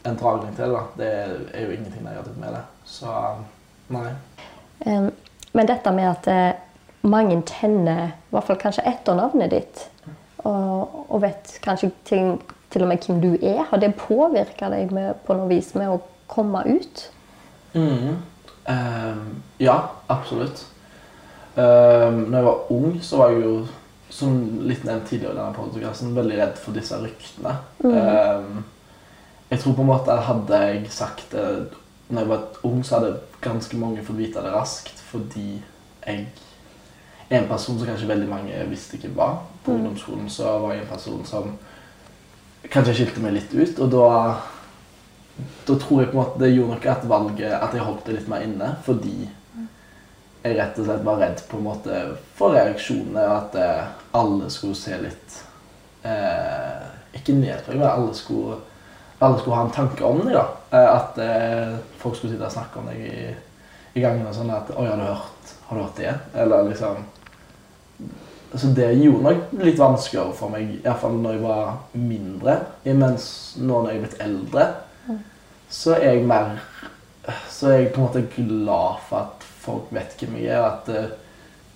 en 0.07 0.19
dragning 0.19 0.55
til 0.55 0.75
det. 0.75 0.83
Det 0.97 1.09
er 1.53 1.65
jo 1.65 1.71
ingenting 1.71 2.03
negativt 2.03 2.39
med 2.39 2.55
det. 2.55 2.63
Så 2.85 3.11
nei. 3.93 4.09
Um, 4.85 5.11
men 5.53 5.67
dette 5.69 5.91
med 5.95 6.09
at 6.09 6.27
uh, 6.27 6.59
mange 7.07 7.41
kjenner 7.47 8.05
i 8.07 8.33
hvert 8.33 8.47
fall 8.47 8.59
kanskje 8.59 8.85
etternavnet 8.89 9.51
ditt, 9.51 9.85
og, 10.43 11.05
og 11.07 11.21
vet 11.23 11.57
kanskje 11.63 11.91
til, 12.07 12.35
til, 12.71 12.83
og 12.83 12.91
med 12.91 13.05
hvem 13.05 13.21
du 13.23 13.31
er, 13.37 13.63
har 13.69 13.79
det 13.79 13.93
påvirka 13.95 14.69
deg 14.73 14.91
med, 14.91 15.13
på 15.23 15.37
noe 15.37 15.47
vis 15.51 15.71
med 15.75 15.93
å 15.93 16.01
komme 16.31 16.63
ut? 16.67 17.05
Mm. 17.73 18.19
Um, 18.67 19.23
ja, 19.59 19.77
absolutt. 20.11 20.65
Um, 21.55 22.25
når 22.27 22.37
jeg 22.37 22.45
var 22.45 22.71
ung, 22.73 22.99
så 23.03 23.19
var 23.19 23.33
jeg 23.33 23.43
jo 23.45 23.55
som 24.13 24.37
litt 24.67 24.83
nevnt 24.85 25.07
tidligere 25.09 25.33
i 25.33 25.39
denne 25.39 25.57
podkasten, 25.57 26.13
veldig 26.13 26.37
redd 26.37 26.59
for 26.61 26.77
disse 26.77 26.99
ryktene. 27.01 27.55
Mm. 27.81 27.97
Um, 27.97 28.63
jeg 29.49 29.61
tror 29.61 29.77
på 29.77 29.85
en 29.85 29.89
måte 29.89 30.17
hadde 30.27 30.59
jeg 30.67 30.91
sagt 30.93 31.33
det 31.33 31.47
når 32.13 32.21
jeg 32.21 32.29
var 32.29 32.63
ung, 32.67 32.81
så 32.85 32.99
hadde 32.99 33.13
ganske 33.41 33.77
mange 33.79 34.03
fått 34.05 34.19
vite 34.19 34.43
det 34.43 34.53
raskt 34.53 35.01
fordi 35.09 35.47
jeg 36.03 36.25
er 37.29 37.37
en 37.39 37.49
person 37.49 37.77
som 37.77 37.87
kanskje 37.87 38.09
veldig 38.09 38.29
mange 38.29 38.63
visste 38.69 38.97
ikke 38.97 39.13
var. 39.17 39.39
På 39.65 39.71
mm. 39.73 39.77
ungdomsskolen 39.77 40.29
så 40.29 40.57
var 40.61 40.75
jeg 40.75 40.83
en 40.83 40.91
person 40.91 41.21
som 41.25 41.53
kanskje 42.73 42.97
skilte 42.99 43.23
meg 43.23 43.37
litt 43.37 43.53
ut, 43.53 43.79
og 43.83 43.93
da 43.93 44.09
da 45.65 45.75
tror 45.81 46.03
jeg 46.03 46.11
på 46.11 46.13
en 46.13 46.19
måte 46.19 46.41
det 46.43 46.51
gjorde 46.53 46.75
noe 46.75 46.91
at 46.91 47.05
valget 47.09 47.55
at 47.57 47.73
jeg 47.73 47.85
holdt 47.85 48.05
det 48.05 48.19
litt 48.19 48.27
mer 48.29 48.43
inne 48.45 48.67
fordi 48.85 49.15
jeg 50.43 50.57
rett 50.57 50.79
og 50.79 50.87
slett 50.87 51.05
var 51.05 51.21
redd 51.21 51.41
på 51.47 51.57
en 51.57 51.65
måte 51.65 52.01
for 52.35 52.55
reaksjonene. 52.57 53.23
At 53.23 53.55
eh, 53.55 53.85
alle 54.19 54.49
skulle 54.51 54.75
se 54.77 54.97
litt 54.99 55.39
eh, 56.03 56.83
Ikke 57.15 57.35
men 57.37 57.83
alle 57.87 58.13
skulle, 58.17 58.57
alle 59.19 59.39
skulle, 59.39 59.55
ha 59.55 59.63
en 59.65 59.75
tanke 59.75 60.03
om 60.03 60.19
det. 60.25 60.35
da. 60.35 60.45
Eh, 60.71 60.89
at 60.91 61.17
eh, 61.23 61.75
folk 62.01 62.17
skulle 62.17 62.33
sitte 62.33 62.49
og 62.49 62.55
snakke 62.57 62.81
om 62.81 62.91
deg 62.91 63.05
i, 63.07 63.33
i 63.93 64.03
gangen 64.03 64.27
og 64.27 64.35
sånn 64.35 64.51
at 64.51 64.71
'Oi, 64.73 64.87
har 64.89 64.99
du 64.99 65.07
hørt? 65.07 65.53
Har 65.67 65.77
du 65.77 65.83
hørt 65.83 66.01
det? 66.01 66.15
Eller 66.35 66.69
liksom 66.69 67.05
Så 68.55 68.67
det 68.67 68.91
gjorde 68.93 69.23
nok 69.23 69.53
litt 69.63 69.79
vanskeligere 69.79 70.33
for 70.37 70.53
meg, 70.53 70.75
iallfall 70.83 71.15
når 71.17 71.31
jeg 71.31 71.41
var 71.41 71.71
mindre. 71.93 72.57
Mens 72.85 73.55
nå 73.57 73.79
når 73.79 73.89
jeg 73.89 73.97
er 73.97 74.03
blitt 74.03 74.21
eldre, 74.21 74.67
så 75.69 75.95
er 75.95 76.19
jeg 76.19 76.27
mer 76.27 76.59
Så 77.49 77.71
er 77.71 77.77
jeg 77.79 77.93
på 77.93 78.01
en 78.01 78.07
måte 78.07 78.21
glad 78.35 78.99
for 79.07 79.23
at 79.23 79.42
folk 79.63 79.91
vet 79.95 80.15
hvem 80.19 80.37
jeg 80.41 80.53
er. 80.53 80.63
At 80.67 80.87
det, 80.89 81.03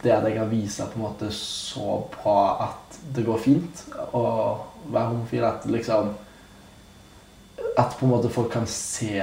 det 0.04 0.13
at 0.13 0.28
jeg 0.28 0.38
kan 0.38 0.52
vise 0.52 0.88
på 0.91 1.00
en 1.00 1.06
måte 1.08 1.32
så 1.34 2.00
bra 2.13 2.39
at 2.67 2.97
det 3.15 3.26
går 3.28 3.41
fint 3.41 3.84
å 4.12 4.23
være 4.88 5.12
homofil, 5.12 5.45
at 5.47 5.67
liksom 5.69 6.15
At 7.78 7.93
på 7.97 8.06
en 8.06 8.12
måte 8.12 8.30
folk 8.34 8.52
kan 8.54 8.65
se 8.69 9.21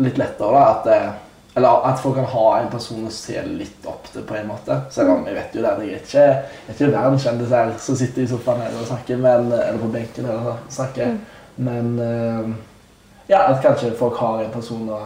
litt 0.00 0.18
lettere, 0.18 0.50
da. 0.54 0.62
At 0.70 0.84
det, 0.86 0.98
eller 1.58 1.86
at 1.88 1.98
folk 1.98 2.14
kan 2.14 2.28
ha 2.30 2.44
en 2.60 2.70
person 2.70 3.06
å 3.06 3.12
se 3.14 3.40
litt 3.42 3.86
opp 3.90 4.06
til, 4.12 4.22
på 4.26 4.36
en 4.38 4.48
måte. 4.52 4.76
Selv 4.94 5.16
om 5.16 5.26
jeg 5.26 5.34
vet 5.34 5.56
jo 5.56 5.64
det 5.64 5.72
jeg 5.82 5.94
er 5.96 6.04
ikke, 6.04 6.26
jeg 6.26 6.68
er 6.68 6.76
ikke 6.76 6.90
verdenskjendis 6.94 7.54
her 7.56 7.72
som 7.82 7.98
sitter 7.98 8.22
i 8.22 8.30
sofaen 8.30 8.62
her 8.62 8.76
og 8.78 8.86
snakker, 8.86 9.18
men, 9.18 9.50
eller 9.56 9.80
på 9.82 9.90
benken 9.90 10.30
her 10.30 10.50
og 10.52 10.68
snakker. 10.70 11.16
Men 11.60 11.96
eh, 12.04 12.52
ja, 13.32 13.42
at 13.48 13.62
kanskje 13.64 13.96
folk 13.98 14.18
har 14.22 14.44
en 14.44 14.54
person 14.54 14.86
å, 14.94 15.00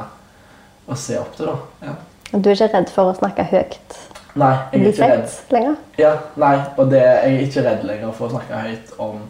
å 0.86 0.98
se 1.00 1.16
opp 1.20 1.32
til, 1.38 1.48
da. 1.48 1.88
Ja. 1.88 1.96
Du 2.32 2.48
er 2.50 2.56
ikke 2.56 2.72
redd 2.72 2.90
for 2.90 3.12
å 3.12 3.16
snakke 3.18 3.46
høyt? 3.50 3.96
Nei, 4.34 4.52
jeg 4.72 4.80
er 4.80 4.90
ikke 4.90 5.08
redd. 5.12 5.34
lenger? 5.54 5.74
Ja, 6.00 6.12
nei, 6.40 6.54
og 6.74 6.90
det, 6.90 7.00
jeg 7.00 7.34
er 7.34 7.42
ikke 7.44 7.64
redd 7.68 7.82
lenger 7.86 8.14
for 8.16 8.26
å 8.26 8.34
snakke 8.34 8.62
høyt 8.64 8.94
om, 9.02 9.20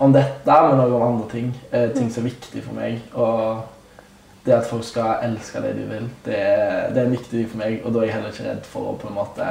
om 0.00 0.12
dette, 0.14 0.58
men 0.68 0.80
også 0.80 0.96
om 0.96 1.06
andre 1.10 1.26
ting. 1.32 1.50
Eh, 1.70 1.90
ting 1.92 2.08
som 2.12 2.24
er 2.24 2.30
viktig 2.30 2.62
for 2.64 2.78
meg. 2.78 3.02
Og 3.12 4.46
det 4.46 4.54
at 4.56 4.68
folk 4.70 4.86
skal 4.86 5.26
elske 5.26 5.60
det 5.60 5.74
de 5.76 5.84
vil, 5.90 6.06
det, 6.24 6.38
det 6.94 7.02
er 7.02 7.04
en 7.04 7.16
viktig 7.16 7.32
ting 7.34 7.48
for 7.50 7.60
meg. 7.60 7.80
Og 7.82 7.92
da 7.92 8.00
er 8.00 8.08
jeg 8.08 8.16
heller 8.16 8.32
ikke 8.32 8.46
redd 8.46 8.68
for 8.70 8.92
å 8.92 8.94
på 9.00 9.10
en 9.10 9.18
måte 9.18 9.48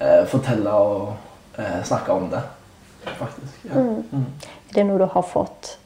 eh, 0.00 0.24
fortelle 0.32 0.72
og 0.74 1.60
eh, 1.60 1.76
snakke 1.86 2.16
om 2.16 2.26
det, 2.32 2.40
faktisk. 3.20 3.60
Ja. 3.68 3.84
Mm. 4.10 4.26
Er 4.70 4.80
det 4.80 4.86
noe 4.88 4.98
du 5.02 5.06
har 5.10 5.24
fått 5.26 5.76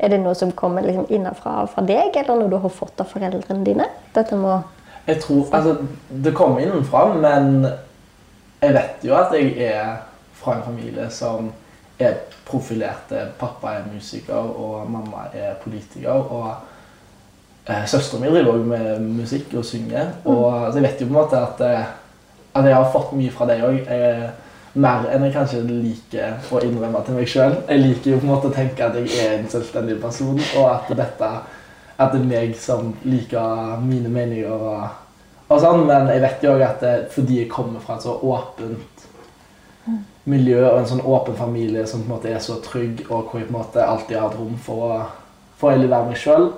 Er 0.00 0.08
det 0.08 0.20
noe 0.22 0.32
som 0.32 0.52
kommer 0.56 0.80
liksom 0.80 1.10
innenfra 1.12 1.66
fra 1.68 1.82
deg, 1.84 2.14
eller 2.16 2.38
noe 2.40 2.48
du 2.48 2.56
har 2.60 2.72
fått 2.72 3.00
av 3.02 3.08
foreldrene 3.10 3.64
dine? 3.66 3.88
Dette 4.14 4.36
må 4.36 4.54
Jeg 5.06 5.20
tror, 5.20 5.46
altså, 5.52 5.76
Det 6.24 6.34
kommer 6.34 6.60
innenfra, 6.60 7.14
men 7.14 7.66
jeg 8.62 8.74
vet 8.74 9.04
jo 9.04 9.14
at 9.16 9.32
jeg 9.32 9.54
er 9.58 9.96
fra 10.32 10.56
en 10.56 10.62
familie 10.64 11.10
som 11.10 11.52
er 11.98 12.14
profilerte. 12.46 13.26
Pappa 13.38 13.76
er 13.78 13.88
musiker, 13.94 14.34
og 14.34 14.90
mamma 14.90 15.28
er 15.32 15.54
politiker. 15.62 16.10
Og 16.10 16.54
eh, 17.68 17.86
søstera 17.86 18.20
mi 18.20 18.28
driver 18.28 18.52
også 18.52 18.64
med 18.64 19.00
musikk 19.00 19.54
og 19.54 19.64
synger. 19.64 20.12
Og, 20.24 20.72
så 20.72 20.78
jeg 20.78 20.82
vet 20.82 21.00
jo 21.00 21.06
på 21.06 21.14
en 21.14 21.20
måte 21.22 21.40
at, 21.40 21.60
eh, 21.60 21.84
at 22.54 22.64
jeg 22.68 22.76
har 22.76 22.92
fått 22.92 23.12
mye 23.16 23.32
fra 23.32 23.48
deg 23.48 23.64
òg. 23.64 23.92
Mer 24.80 25.08
enn 25.10 25.24
jeg 25.26 25.34
kanskje 25.34 25.64
liker 25.66 26.52
å 26.54 26.60
innrømme 26.62 27.00
til 27.06 27.16
meg 27.18 27.30
sjøl. 27.30 27.56
Jeg 27.66 27.80
liker 27.82 28.12
jo 28.12 28.18
på 28.20 28.28
en 28.28 28.30
måte 28.30 28.50
å 28.50 28.54
tenke 28.54 28.84
at 28.86 28.94
jeg 29.00 29.16
er 29.18 29.32
en 29.38 29.48
selvstendig 29.50 29.96
person, 30.02 30.38
og 30.60 30.68
at 30.70 30.92
dette 30.94 31.30
at 32.00 32.14
det 32.14 32.22
er 32.22 32.30
meg 32.30 32.56
som 32.56 32.94
liker 33.04 33.80
mine 33.84 34.08
meninger 34.12 34.48
og, 34.50 34.86
og 35.50 35.60
sånn, 35.60 35.84
men 35.88 36.08
jeg 36.08 36.22
vet 36.24 36.46
jo 36.46 36.54
at 36.64 36.80
det, 36.80 36.94
fordi 37.12 37.42
jeg 37.42 37.52
kommer 37.52 37.82
fra 37.84 37.98
et 37.98 38.06
så 38.06 38.14
åpent 38.16 39.06
miljø 40.30 40.62
og 40.68 40.80
en 40.80 40.88
sånn 40.88 41.04
åpen 41.04 41.36
familie 41.36 41.86
som 41.88 42.02
på 42.02 42.08
en 42.08 42.14
måte 42.14 42.32
er 42.32 42.42
så 42.44 42.58
trygg, 42.64 43.04
og 43.08 43.30
hvor 43.30 43.40
jeg 43.40 43.48
på 43.48 43.54
en 43.54 43.58
måte 43.58 43.84
alltid 43.84 44.16
har 44.16 44.28
hatt 44.28 44.38
rom 44.38 44.56
for 44.60 44.86
å, 44.86 44.98
for 45.60 45.72
å 45.74 45.88
være 45.92 46.10
meg 46.10 46.20
sjøl, 46.20 46.50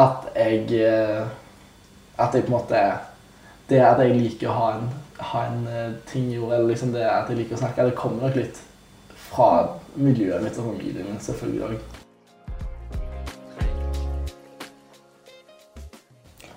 at 0.00 0.30
jeg 0.36 0.80
eh, 0.86 1.22
At 2.20 2.34
jeg 2.34 2.44
på 2.46 2.52
en 2.52 2.54
måte 2.54 2.80
Det 3.68 3.80
at 3.82 3.98
jeg 4.00 4.14
liker 4.14 4.48
å 4.48 4.54
ha 4.54 4.68
en, 4.76 4.86
ha 5.32 5.42
en 5.48 5.66
eh, 5.68 5.94
ting 6.08 6.28
i 6.30 6.36
jorda, 6.36 6.56
eller 6.56 6.70
liksom 6.72 6.92
det 6.94 7.04
at 7.04 7.28
jeg 7.28 7.40
liker 7.40 7.58
å 7.58 7.62
snakke, 7.64 7.88
det 7.88 7.98
kommer 7.98 8.28
nok 8.28 8.38
litt 8.38 8.60
fra 9.30 9.50
miljøet 9.94 10.42
mitt 10.42 10.58
og 10.58 10.70
familien 10.72 11.10
min, 11.10 11.20
selvfølgelig 11.22 11.66
òg. 11.66 11.99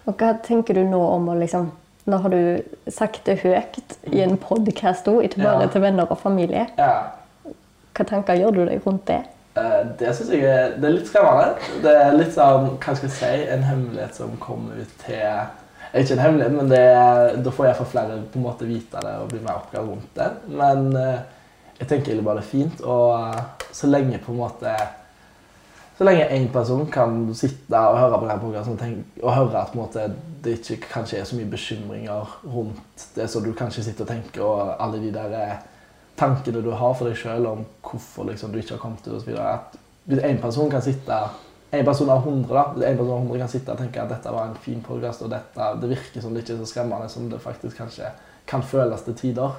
Og 0.08 0.18
hva 0.20 0.34
tenker 0.44 0.74
du 0.78 0.84
nå 0.90 1.00
om 1.16 1.30
å 1.32 1.38
liksom 1.40 1.72
Nå 2.06 2.18
har 2.20 2.34
du 2.34 2.64
sagt 2.92 3.22
det 3.30 3.38
høyt 3.46 3.94
i 4.12 4.20
en 4.26 4.34
podkast 4.36 5.06
òg, 5.08 5.22
ikke 5.24 5.40
bare 5.40 5.62
Ja. 5.64 5.68
til 5.72 5.82
venner 5.86 6.10
og 6.12 6.18
familie. 6.20 6.66
Ja. 6.78 7.12
Hva 7.96 8.04
tanker 8.10 8.36
gjør 8.36 8.52
du 8.58 8.66
deg 8.66 8.82
rundt 8.86 9.06
det? 9.08 9.22
Eh, 9.56 9.84
Det 10.00 10.12
synes 10.16 10.32
jeg 10.34 10.44
er, 10.44 10.74
det 10.76 10.84
er 10.84 10.98
litt 10.98 11.08
skremmende. 11.08 11.56
Det 11.82 11.94
er 11.96 12.12
litt 12.18 12.34
sånn, 12.36 12.78
hva 12.78 12.96
skal 12.98 13.08
jeg 13.08 13.16
si, 13.16 13.48
en 13.54 13.64
hemmelighet 13.64 14.16
som 14.16 14.36
kommer 14.38 14.82
ut 14.82 14.98
til 15.06 15.22
Ikke 15.94 16.12
en 16.18 16.20
hemmelighet, 16.26 16.52
men 16.58 16.70
det, 16.70 17.44
da 17.46 17.50
får 17.52 17.66
iallfall 17.70 17.86
flere 17.86 18.20
på 18.34 18.36
en 18.40 18.44
måte 18.50 18.66
vite 18.68 19.00
det 19.00 19.16
og 19.22 19.30
bli 19.30 19.40
mer 19.40 19.62
oppgave 19.62 19.88
rundt 19.88 20.14
det. 20.16 20.30
Men 20.50 20.96
eh, 20.98 21.20
jeg 21.80 21.88
tenker 21.88 22.12
egentlig 22.12 22.26
bare 22.26 22.42
det 22.42 22.44
er 22.44 22.50
fint. 22.52 22.82
Og 22.82 23.36
så 23.72 23.88
lenge 23.88 24.18
på 24.20 24.32
en 24.34 24.40
måte 24.40 24.76
så 25.98 26.06
lenge 26.08 26.26
én 26.34 26.48
person 26.52 26.88
kan 26.92 27.28
sitte 27.38 27.78
og 27.78 28.00
høre 28.00 28.18
på 28.18 28.38
podcasten 28.48 29.04
og, 29.22 29.30
høre 29.36 29.62
at 29.62 29.76
måte, 29.78 30.08
det 30.44 30.58
ikke 30.60 30.90
kanskje 30.90 31.20
er 31.20 31.28
så 31.30 31.38
mye 31.38 31.52
bekymringer 31.52 32.34
rundt 32.50 33.06
det 33.16 33.30
som 33.30 33.44
du 33.44 33.54
kanskje 33.54 33.84
sitter 33.86 34.08
og 34.08 34.10
tenker, 34.10 34.42
og 34.42 34.74
alle 34.82 35.02
de 35.04 35.12
der 35.14 35.38
eh, 35.38 35.62
tankene 36.18 36.64
du 36.66 36.72
har 36.72 36.98
for 36.98 37.08
deg 37.08 37.18
sjøl 37.18 37.46
om 37.48 37.64
hvorfor 37.86 38.28
liksom, 38.30 38.52
du 38.52 38.60
ikke 38.60 38.76
har 38.76 38.82
kommet 38.82 39.08
ut 39.08 39.20
osv. 39.20 39.38
Hvis 40.10 40.26
én 40.26 40.42
person 40.42 40.72
kan 40.72 40.82
sitte 40.84 41.20
en 41.74 41.86
person 41.86 42.10
av 42.10 42.26
100 42.26 42.50
da, 42.50 42.66
en 42.90 42.98
person 42.98 43.14
av 43.14 43.24
100 43.24 43.40
kan 43.44 43.54
sitte 43.54 43.74
og 43.74 43.80
tenke 43.82 44.02
at 44.02 44.12
dette 44.12 44.34
var 44.34 44.50
en 44.50 44.60
fin 44.66 44.82
podkast, 44.82 45.24
og 45.26 45.32
dette, 45.34 45.70
det 45.82 45.94
virker 45.94 46.26
som 46.26 46.34
det 46.34 46.44
ikke 46.44 46.58
er 46.58 46.62
så 46.66 46.70
skremmende 46.74 47.10
som 47.10 47.30
det 47.30 47.42
faktisk 47.42 47.80
kanskje 47.80 48.12
kan 48.50 48.66
føles 48.66 49.06
til 49.06 49.16
tider, 49.18 49.56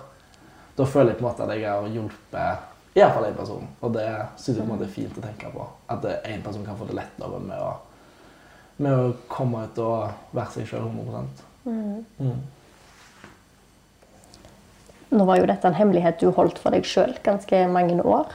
da 0.74 0.84
føler 0.86 1.14
jeg 1.14 1.20
på 1.20 1.24
en 1.24 1.30
måte 1.30 1.46
at 1.46 1.56
jeg 1.56 1.70
har 1.70 1.90
hjulpet 1.94 2.70
iallfall 2.94 3.28
én 3.28 3.36
person. 3.36 3.68
Og 3.80 3.94
det 3.94 4.06
syns 4.36 4.56
jeg 4.56 4.62
på 4.62 4.66
en 4.66 4.72
måte 4.74 4.86
er 4.86 4.94
fint 4.94 5.18
å 5.18 5.24
tenke 5.24 5.50
på. 5.52 5.66
At 5.90 6.04
én 6.22 6.42
person 6.44 6.66
kan 6.66 6.78
få 6.78 6.88
det 6.88 6.98
lettere 6.98 7.40
med 7.42 7.60
å, 7.60 7.72
med 8.82 8.98
å 8.98 9.14
komme 9.30 9.64
ut 9.66 9.80
og 9.82 10.36
være 10.36 10.58
seg 10.58 10.68
sjøl 10.70 10.86
100 10.90 11.24
mm. 11.64 12.36
Nå 15.14 15.24
var 15.28 15.38
jo 15.38 15.46
dette 15.46 15.68
en 15.68 15.76
hemmelighet 15.78 16.18
du 16.18 16.32
holdt 16.34 16.58
for 16.58 16.74
deg 16.74 16.86
sjøl 16.88 17.12
ganske 17.22 17.60
mange 17.70 18.00
år. 18.02 18.32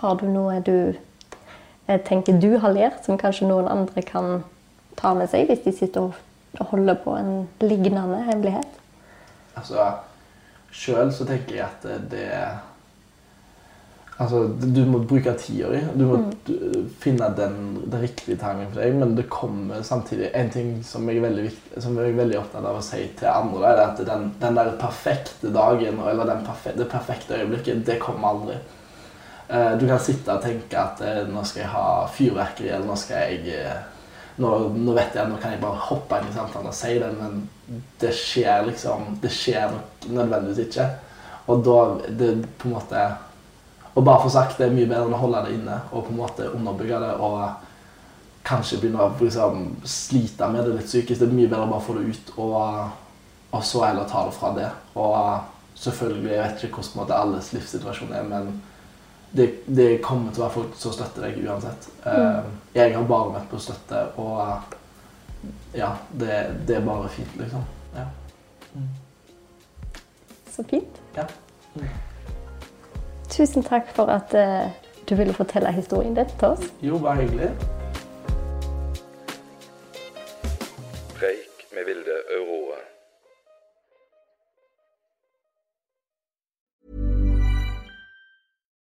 Har 0.00 0.18
du 0.20 0.28
noe 0.30 0.60
du 0.62 0.94
eh, 0.94 2.00
tenker 2.06 2.38
du 2.38 2.54
har 2.62 2.74
lært, 2.74 3.02
som 3.04 3.18
kanskje 3.18 3.48
noen 3.50 3.66
andre 3.70 4.04
kan 4.06 4.44
ta 5.00 5.10
med 5.16 5.30
seg 5.32 5.50
hvis 5.50 5.64
de 5.64 5.74
sitter 5.74 6.12
og 6.12 6.70
holder 6.70 6.98
på 7.02 7.16
en 7.18 7.32
lignende 7.62 8.22
hemmelighet? 8.28 8.78
Altså, 9.58 9.90
Sjøl 10.70 11.10
så 11.10 11.26
tenker 11.26 11.56
jeg 11.56 11.66
at 11.66 11.86
det 12.12 12.28
Altså, 14.20 14.42
Du 14.60 14.82
må 14.84 14.98
bruke 15.08 15.32
tida 15.40 15.70
di. 15.72 15.80
Du 15.96 16.04
må 16.04 16.18
mm. 16.20 16.88
finne 17.00 17.30
den, 17.36 17.54
den 17.86 18.02
riktige 18.02 18.36
timingen 18.40 18.72
for 18.74 18.82
deg. 18.82 18.98
Men 19.00 19.14
det 19.16 19.28
kommer 19.32 19.84
samtidig 19.86 20.28
En 20.36 20.50
ting 20.52 20.74
som 20.84 21.08
jeg 21.08 21.20
er 21.20 21.24
veldig, 21.24 21.46
viktig, 21.48 21.84
som 21.84 21.96
jeg 21.96 22.12
er 22.12 22.18
veldig 22.18 22.40
opptatt 22.42 22.66
av 22.68 22.80
å 22.80 22.84
si 22.84 23.00
til 23.20 23.30
andre, 23.32 23.70
er 23.70 23.80
at 23.86 24.02
den, 24.06 24.28
den 24.42 24.58
der 24.60 24.74
perfekte 24.80 25.54
dagen 25.54 26.02
eller 26.04 26.28
den 26.28 26.44
perfe, 26.44 26.74
det 26.76 26.90
perfekte 26.92 27.38
øyeblikket, 27.38 27.86
det 27.86 28.00
kommer 28.02 28.34
aldri. 28.34 28.58
Eh, 29.48 29.72
Du 29.80 29.86
kan 29.88 30.02
sitte 30.02 30.36
og 30.36 30.44
tenke 30.44 30.78
at 30.78 31.00
eh, 31.06 31.22
nå 31.30 31.46
skal 31.48 31.64
jeg 31.64 31.72
ha 31.72 31.86
fyrverkeri, 32.18 32.74
eller 32.74 32.92
nå 32.92 32.98
skal 33.00 33.24
jeg 33.24 33.56
eh, 33.56 33.80
nå, 34.40 34.52
nå 34.76 34.92
vet 34.96 35.16
jeg 35.16 35.28
nå 35.32 35.40
kan 35.40 35.54
jeg 35.54 35.62
bare 35.64 35.86
hoppe 35.88 36.20
inn 36.20 36.28
i 36.28 36.36
samtalen 36.36 36.68
og 36.70 36.76
si 36.76 36.92
det, 37.00 37.08
men 37.16 37.40
det 38.00 38.12
skjer 38.16 38.64
liksom 38.66 39.16
Det 39.22 39.30
skjer 39.32 39.72
nok 39.72 40.06
nødvendigvis 40.10 40.68
ikke. 40.68 40.86
Og 41.50 41.64
da 41.66 41.80
det 42.20 42.30
på 42.60 42.68
en 42.68 42.76
måte 42.76 43.02
Å 43.94 44.02
bare 44.06 44.22
få 44.22 44.30
sagt 44.30 44.58
det 44.60 44.68
er 44.68 44.74
mye 44.74 44.86
bedre 44.86 45.08
enn 45.08 45.16
å 45.16 45.20
holde 45.20 45.42
det 45.46 45.56
inne 45.56 45.80
og 45.90 46.06
på 46.06 46.12
en 46.12 46.20
måte 46.20 46.48
underbygge 46.54 47.00
det 47.02 47.12
og 47.18 47.40
kanskje 48.46 48.78
begynne 48.80 49.04
å 49.04 49.12
liksom, 49.20 49.64
slite 49.84 50.48
med 50.50 50.64
det 50.64 50.76
litt 50.78 50.88
psykisk. 50.88 51.20
Det 51.20 51.28
er 51.28 51.34
mye 51.34 51.50
bedre 51.50 51.66
å 51.66 51.72
bare 51.72 51.84
få 51.84 51.96
det 51.98 52.06
ut 52.10 52.32
og, 52.36 52.60
og 53.50 53.64
så 53.66 53.84
heller 53.84 54.08
ta 54.10 54.24
det 54.28 54.36
fra 54.36 54.52
det. 54.56 54.68
Og 54.94 55.80
selvfølgelig, 55.80 56.32
jeg 56.32 56.42
vet 56.44 56.66
ikke 56.68 56.84
hvordan 56.84 57.16
alles 57.18 57.52
livssituasjon 57.56 58.14
er, 58.14 58.26
men 58.30 58.52
det, 59.30 59.48
det 59.66 59.88
kommer 60.02 60.32
til 60.32 60.42
å 60.42 60.46
være 60.46 60.56
folk 60.56 60.78
som 60.78 60.94
støtter 60.94 61.26
deg 61.26 61.42
uansett. 61.46 61.86
Mm. 62.04 62.50
jeg 62.74 62.94
har 62.96 63.06
bare 63.06 63.34
vært 63.36 63.50
på 63.52 63.60
støtte, 63.62 64.02
og 64.18 64.76
ja, 65.76 65.92
det, 66.10 66.40
det 66.68 66.80
er 66.80 66.86
bare 66.86 67.08
fint, 67.14 67.36
liksom. 67.38 67.64
Ja. 67.94 68.06
Så 70.50 70.66
fint. 70.70 71.02
Ja. 71.16 71.26
Tusen 73.30 73.62
takk 73.62 73.90
for 73.94 74.10
at 74.10 74.34
eh, 74.34 74.70
du 75.08 75.14
ville 75.14 75.34
fortelle 75.34 75.70
historien 75.72 76.14
din 76.18 76.30
til 76.38 76.48
oss. 76.48 76.66
Jo, 76.82 76.98
bare 76.98 77.22
hyggelig. 77.22 77.50
Preik 81.14 81.66
med 81.74 81.86
Vilde 81.86 82.16
Aurora. 82.36 82.80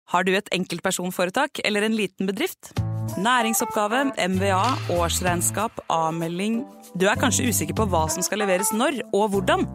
Har 0.08 0.24
du 0.24 0.32
et 0.38 0.50
enkeltpersonforetak 0.56 1.60
eller 1.66 1.84
en 1.84 1.96
liten 1.98 2.30
bedrift? 2.30 2.72
Næringsoppgave, 3.18 4.04
MVA, 4.30 4.64
årsregnskap, 5.00 5.72
avmelding 5.90 6.66
Du 7.00 7.08
er 7.08 7.20
kanskje 7.20 7.50
usikker 7.50 7.76
på 7.76 7.88
hva 7.90 8.06
som 8.14 8.24
skal 8.24 8.46
leveres 8.46 8.70
når 8.74 9.02
og 9.14 9.32
hvordan? 9.34 9.66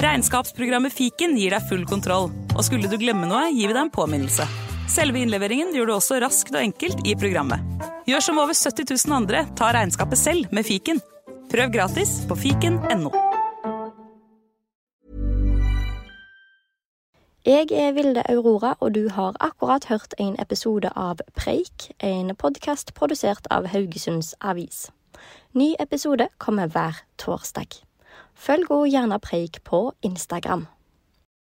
Regnskapsprogrammet 0.00 0.94
Fiken 0.96 1.34
gir 1.36 1.52
deg 1.52 1.64
full 1.68 1.82
kontroll, 1.84 2.30
og 2.54 2.62
skulle 2.64 2.88
du 2.88 2.96
glemme 2.96 3.26
noe, 3.28 3.50
gir 3.52 3.68
vi 3.68 3.74
deg 3.74 3.82
en 3.82 3.90
påminnelse. 3.92 4.46
Selve 4.88 5.20
innleveringen 5.20 5.74
gjør 5.76 5.90
du 5.90 5.92
også 5.92 6.16
raskt 6.22 6.54
og 6.54 6.62
enkelt 6.62 7.02
i 7.04 7.12
programmet. 7.20 7.60
Gjør 8.08 8.24
som 8.24 8.40
over 8.40 8.56
70 8.56 8.88
000 8.88 9.16
andre, 9.18 9.42
ta 9.60 9.68
regnskapet 9.76 10.16
selv 10.18 10.54
med 10.56 10.64
fiken. 10.64 11.02
Prøv 11.52 11.74
gratis 11.74 12.14
på 12.30 12.38
fiken.no. 12.38 13.12
Jeg 17.44 17.68
er 17.68 17.92
Vilde 17.92 18.24
Aurora, 18.32 18.72
og 18.80 18.94
du 18.96 19.10
har 19.12 19.36
akkurat 19.36 19.90
hørt 19.92 20.16
en 20.16 20.32
episode 20.40 20.88
av 20.96 21.20
Preik, 21.36 21.90
en 22.00 22.32
podkast 22.40 22.96
produsert 22.96 23.52
av 23.52 23.68
Haugesunds 23.68 24.32
Avis. 24.40 24.86
Ny 25.52 25.74
episode 25.80 26.32
kommer 26.38 26.72
hver 26.72 27.04
torsdag. 27.20 27.82
Følg 28.40 28.70
henne 28.72 28.86
gjerne 28.88 29.18
Preik 29.20 29.58
på 29.68 29.90
Instagram. 30.00 30.64